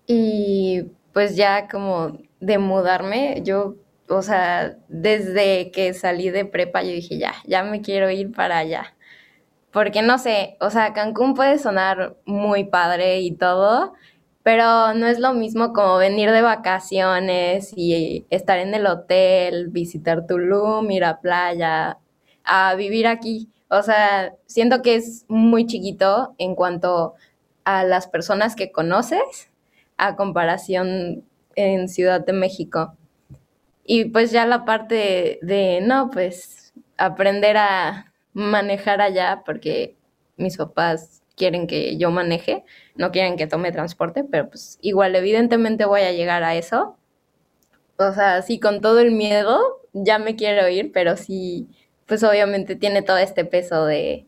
[0.07, 3.75] Y pues ya como de mudarme, yo
[4.11, 8.59] o sea, desde que salí de prepa yo dije, ya, ya me quiero ir para
[8.59, 8.95] allá.
[9.73, 13.95] Porque no sé, o sea, Cancún puede sonar muy padre y todo,
[14.43, 20.27] pero no es lo mismo como venir de vacaciones y estar en el hotel, visitar
[20.27, 21.99] Tulum, ir a playa,
[22.45, 23.49] a vivir aquí.
[23.69, 27.15] O sea, siento que es muy chiquito en cuanto
[27.65, 29.51] a las personas que conoces
[29.99, 32.97] a comparación en Ciudad de México.
[33.85, 39.97] Y pues ya la parte de, no, pues aprender a manejar allá, porque
[40.37, 42.64] mis papás quieren que yo maneje,
[42.95, 46.97] no quieren que tome transporte, pero pues igual evidentemente voy a llegar a eso.
[47.99, 51.68] O sea, sí, con todo el miedo, ya me quiero ir, pero sí,
[52.07, 54.26] pues obviamente tiene todo este peso de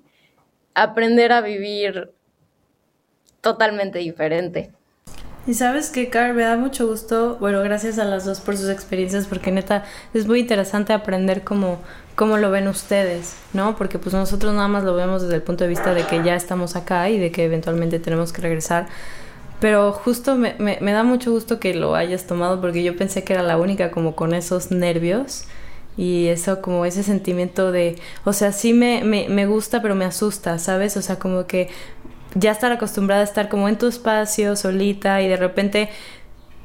[0.74, 2.12] aprender a vivir
[3.40, 4.72] totalmente diferente.
[5.46, 8.68] Y sabes que, Car, me da mucho gusto, bueno, gracias a las dos por sus
[8.68, 9.84] experiencias, porque neta
[10.14, 11.80] es muy interesante aprender cómo,
[12.14, 13.74] cómo lo ven ustedes, ¿no?
[13.76, 16.36] Porque pues nosotros nada más lo vemos desde el punto de vista de que ya
[16.36, 18.86] estamos acá y de que eventualmente tenemos que regresar.
[19.58, 23.42] Pero justo me, da mucho gusto que lo hayas tomado porque yo pensé que era
[23.42, 25.44] la única como con esos nervios
[25.96, 30.04] y eso como ese sentimiento de, o sea, sí me, me, me gusta pero me
[30.04, 30.96] asusta, ¿sabes?
[30.96, 31.68] O sea, como que
[32.34, 35.90] ya estar acostumbrada a estar como en tu espacio, solita, y de repente,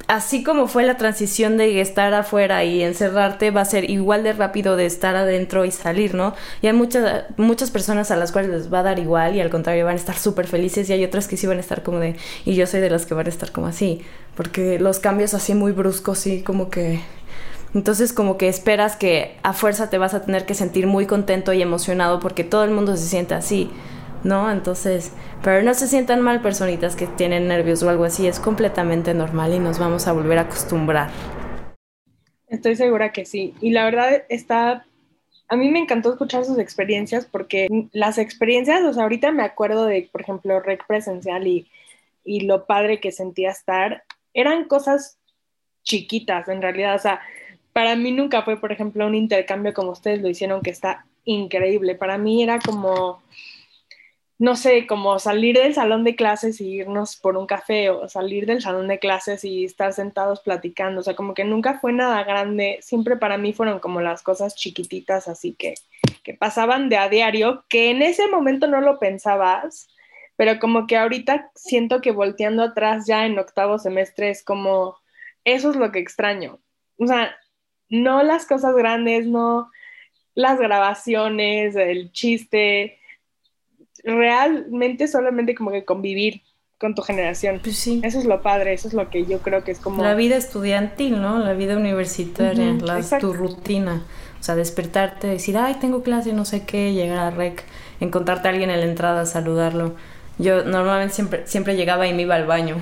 [0.08, 4.34] así como fue la transición de estar afuera y encerrarte, va a ser igual de
[4.34, 6.34] rápido de estar adentro y salir, ¿no?
[6.62, 9.50] Y hay muchas, muchas personas a las cuales les va a dar igual y al
[9.50, 12.00] contrario van a estar súper felices y hay otras que sí van a estar como
[12.00, 12.16] de,
[12.46, 14.02] y yo soy de las que van a estar como así,
[14.36, 17.02] porque los cambios así muy bruscos, sí, como que...
[17.74, 21.52] Entonces como que esperas que a fuerza te vas a tener que sentir muy contento
[21.52, 23.70] y emocionado porque todo el mundo se siente así.
[24.28, 24.52] ¿No?
[24.52, 25.12] Entonces,
[25.44, 29.54] pero no se sientan mal personitas que tienen nervios o algo así, es completamente normal
[29.54, 31.10] y nos vamos a volver a acostumbrar.
[32.48, 33.56] Estoy segura que sí.
[33.62, 34.86] Y la verdad está,
[35.48, 39.86] a mí me encantó escuchar sus experiencias porque las experiencias, o sea, ahorita me acuerdo
[39.86, 41.68] de, por ejemplo, rec presencial y,
[42.24, 44.04] y lo padre que sentía estar,
[44.34, 45.18] eran cosas
[45.84, 47.22] chiquitas en realidad, o sea,
[47.72, 51.94] para mí nunca fue, por ejemplo, un intercambio como ustedes lo hicieron, que está increíble.
[51.94, 53.22] Para mí era como,
[54.40, 58.46] no sé, como salir del salón de clases y irnos por un café o salir
[58.46, 61.02] del salón de clases y estar sentados platicando.
[61.02, 62.78] O sea, como que nunca fue nada grande.
[62.82, 65.74] Siempre para mí fueron como las cosas chiquititas, así que,
[66.24, 69.88] que pasaban de a diario, que en ese momento no lo pensabas,
[70.36, 74.98] pero como que ahorita siento que volteando atrás ya en octavo semestre es como,
[75.46, 76.60] eso es lo que extraño.
[77.00, 77.36] O sea,
[77.90, 79.72] no las cosas grandes, no
[80.36, 83.00] las grabaciones, el chiste,
[84.08, 86.42] realmente solamente como que convivir
[86.80, 87.60] con tu generación.
[87.64, 88.02] Pues sí.
[88.04, 90.04] Eso es lo padre, eso es lo que yo creo que es como...
[90.04, 91.40] La vida estudiantil, ¿no?
[91.40, 92.78] La vida universitaria,
[93.20, 94.04] tu rutina.
[94.40, 97.64] O sea, despertarte, decir, ay, tengo clase, no sé qué, llegar a rec,
[98.00, 99.96] encontrarte a alguien en la entrada, saludarlo.
[100.38, 102.78] Yo normalmente siempre, siempre llegaba y me iba al baño.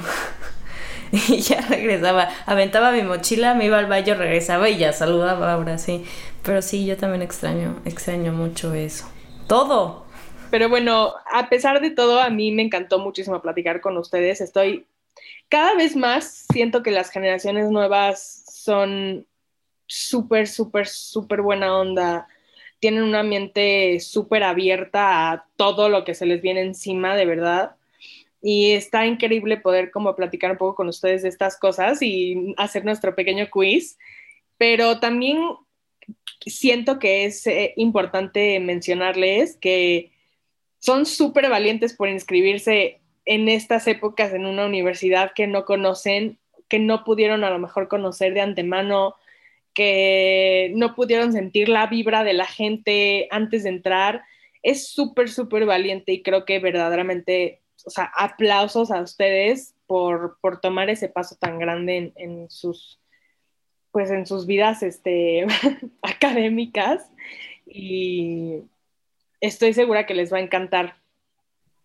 [1.11, 5.77] y ya regresaba, aventaba mi mochila, me iba al baño, regresaba y ya saludaba ahora
[5.77, 6.03] sí.
[6.43, 9.09] Pero sí, yo también extraño, extraño mucho eso.
[9.47, 10.05] Todo.
[10.51, 14.41] Pero bueno, a pesar de todo, a mí me encantó muchísimo platicar con ustedes.
[14.41, 14.85] Estoy
[15.49, 19.25] cada vez más, siento que las generaciones nuevas son
[19.85, 22.27] súper, súper, súper buena onda.
[22.79, 27.75] Tienen una mente súper abierta a todo lo que se les viene encima, de verdad
[28.47, 32.85] y está increíble poder como platicar un poco con ustedes de estas cosas y hacer
[32.85, 33.97] nuestro pequeño quiz,
[34.59, 35.39] pero también
[36.45, 40.11] siento que es eh, importante mencionarles que
[40.85, 46.37] son súper valientes por inscribirse en estas épocas en una universidad que no conocen,
[46.69, 49.15] que no pudieron a lo mejor conocer de antemano,
[49.73, 54.23] que no pudieron sentir la vibra de la gente antes de entrar.
[54.61, 60.91] Es súper, súper valiente y creo que verdaderamente o sea, aplausos a ustedes por, tomar
[60.91, 62.99] ese paso tan grande en, sus,
[63.91, 65.47] pues en sus vidas este,
[66.03, 67.09] académicas
[67.65, 68.61] y
[69.45, 70.95] estoy segura que les va a encantar.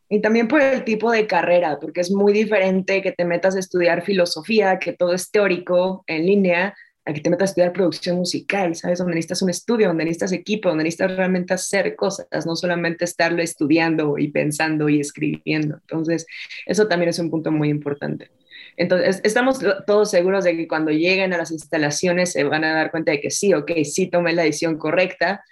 [0.09, 3.61] Y también por el tipo de carrera, porque es muy diferente que te metas a
[3.61, 8.17] estudiar filosofía, que todo es teórico en línea, a que te metas a estudiar producción
[8.17, 8.99] musical, ¿sabes?
[8.99, 13.41] Donde necesitas un estudio, donde necesitas equipo, donde necesitas realmente hacer cosas, no solamente estarlo
[13.41, 15.77] estudiando y pensando y escribiendo.
[15.77, 16.27] Entonces,
[16.67, 18.31] eso también es un punto muy importante.
[18.77, 22.91] Entonces, estamos todos seguros de que cuando lleguen a las instalaciones se van a dar
[22.91, 25.45] cuenta de que sí, ok, sí tomé la decisión correcta,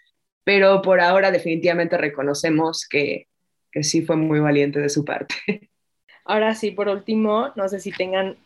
[0.49, 3.26] pero por ahora definitivamente reconocemos que,
[3.70, 5.34] que sí fue muy valiente de su parte.
[6.24, 8.38] Ahora sí, por último, no sé si tengan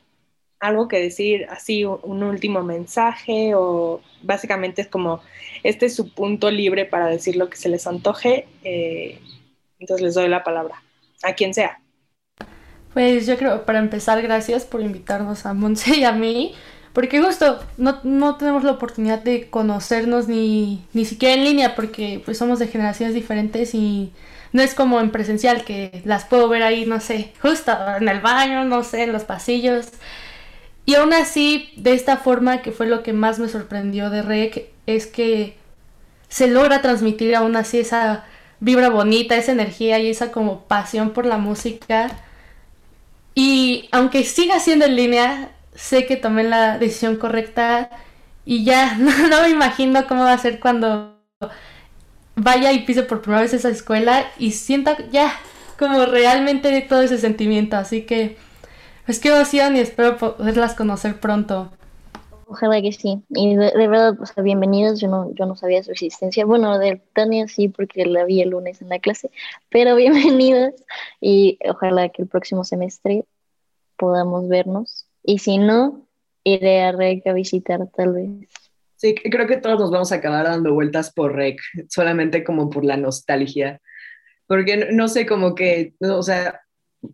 [0.59, 5.23] algo que decir, así un último mensaje o básicamente es como,
[5.63, 9.21] este es su punto libre para decir lo que se les antoje, eh,
[9.79, 10.83] entonces les doy la palabra,
[11.23, 11.81] a quien sea.
[12.93, 16.57] Pues yo creo, para empezar, gracias por invitarnos a Monse y a mí,
[16.93, 22.21] porque justo no, no tenemos la oportunidad de conocernos ni, ni siquiera en línea, porque
[22.25, 24.13] pues somos de generaciones diferentes y
[24.53, 28.21] no es como en presencial, que las puedo ver ahí, no sé, justo en el
[28.21, 29.89] baño, no sé, en los pasillos.
[30.85, 34.67] Y aún así, de esta forma, que fue lo que más me sorprendió de Rec,
[34.87, 35.57] es que
[36.29, 38.25] se logra transmitir aún así esa
[38.61, 42.11] vibra bonita, esa energía y esa como pasión por la música.
[43.35, 47.91] Y aunque siga siendo en línea, sé que tomé la decisión correcta
[48.45, 51.17] y ya no, me imagino cómo va a ser cuando
[52.35, 55.33] vaya y pise por primera vez esa escuela y sienta ya
[55.79, 57.77] como realmente todo ese sentimiento.
[57.77, 58.37] Así que
[59.07, 61.71] es que emoción y espero poderlas conocer pronto.
[62.47, 63.23] Ojalá que sí.
[63.31, 65.01] Y de, verdad, o sea, bienvenidos.
[65.01, 66.45] Yo no, yo no sabía su existencia.
[66.45, 69.31] Bueno, de Tania sí, porque la vi el lunes en la clase.
[69.71, 70.75] Pero bienvenidos.
[71.21, 73.25] Y ojalá que el próximo semestre
[73.97, 75.02] podamos vernos.
[75.23, 76.09] Y si no,
[76.45, 78.49] iré a REC a visitar tal vez.
[78.97, 81.59] Sí, creo que todos nos vamos a acabar dando vueltas por REC,
[81.89, 83.81] solamente como por la nostalgia.
[84.47, 86.61] Porque no, no sé, como que, o sea,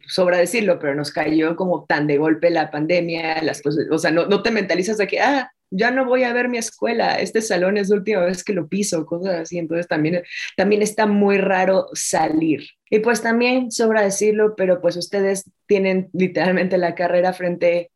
[0.07, 4.11] sobra decirlo, pero nos cayó como tan de golpe la pandemia, las cosas, o sea,
[4.11, 7.43] no, no te mentalizas de que, ah, ya no voy a ver mi escuela, este
[7.43, 10.23] salón es la última vez que lo piso, cosas así, entonces también,
[10.57, 12.67] también está muy raro salir.
[12.91, 17.91] Y pues también sobra decirlo, pero pues ustedes tienen literalmente la carrera frente,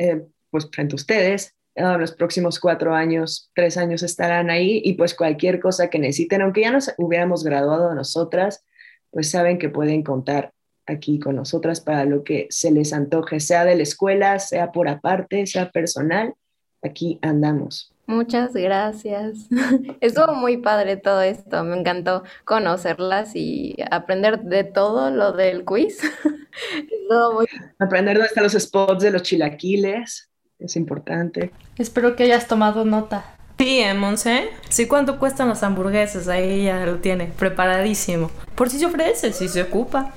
[0.00, 4.94] eh, pues frente a ustedes, ah, los próximos cuatro años, tres años estarán ahí y
[4.94, 8.64] pues cualquier cosa que necesiten, aunque ya nos hubiéramos graduado nosotras,
[9.10, 10.52] pues saben que pueden contar
[10.86, 14.88] aquí con nosotras para lo que se les antoje, sea de la escuela, sea por
[14.88, 16.34] aparte, sea personal,
[16.82, 17.92] aquí andamos.
[18.06, 19.46] Muchas gracias.
[20.00, 21.62] Estuvo muy padre todo esto.
[21.62, 26.00] Me encantó conocerlas y aprender de todo lo del quiz.
[27.78, 30.28] Aprender dónde están los spots de los chilaquiles.
[30.58, 31.52] Es importante.
[31.78, 33.36] Espero que hayas tomado nota.
[33.58, 34.48] Sí, ¿eh, Monse?
[34.68, 36.28] Sí, ¿cuánto cuestan los hamburguesas?
[36.28, 38.30] Ahí ya lo tiene, preparadísimo.
[38.54, 40.14] Por si se ofrece, si se ocupa.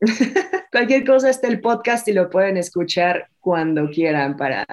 [0.72, 4.66] Cualquier cosa está el podcast y lo pueden escuchar cuando quieran para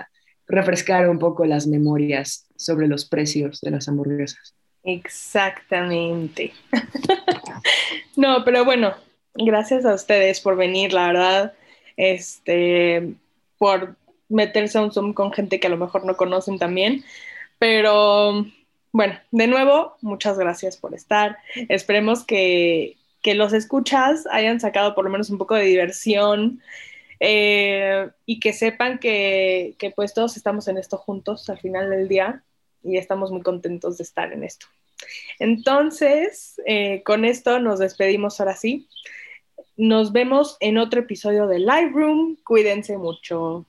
[0.48, 4.54] refrescar un poco las memorias sobre los precios de las hamburguesas.
[4.84, 6.54] Exactamente.
[8.16, 8.95] no, pero bueno,
[9.36, 11.54] gracias a ustedes por venir, la verdad,
[11.98, 13.14] este,
[13.58, 13.95] por
[14.30, 17.04] meterse a un Zoom con gente que a lo mejor no conocen también.
[17.60, 18.45] Pero
[18.91, 21.38] bueno, de nuevo, muchas gracias por estar.
[21.70, 26.62] Esperemos que, los escuchas hayan sacado por lo menos un poco de diversión
[27.20, 32.43] eh, y que sepan que, pues todos estamos en esto juntos al final del día
[32.84, 34.68] y estamos muy contentos de estar en esto.
[35.39, 38.88] Entonces, eh, con esto nos despedimos ahora sí.
[39.76, 42.38] Nos vemos en otro episodio de Live Room.
[42.43, 43.65] Cuídense mucho.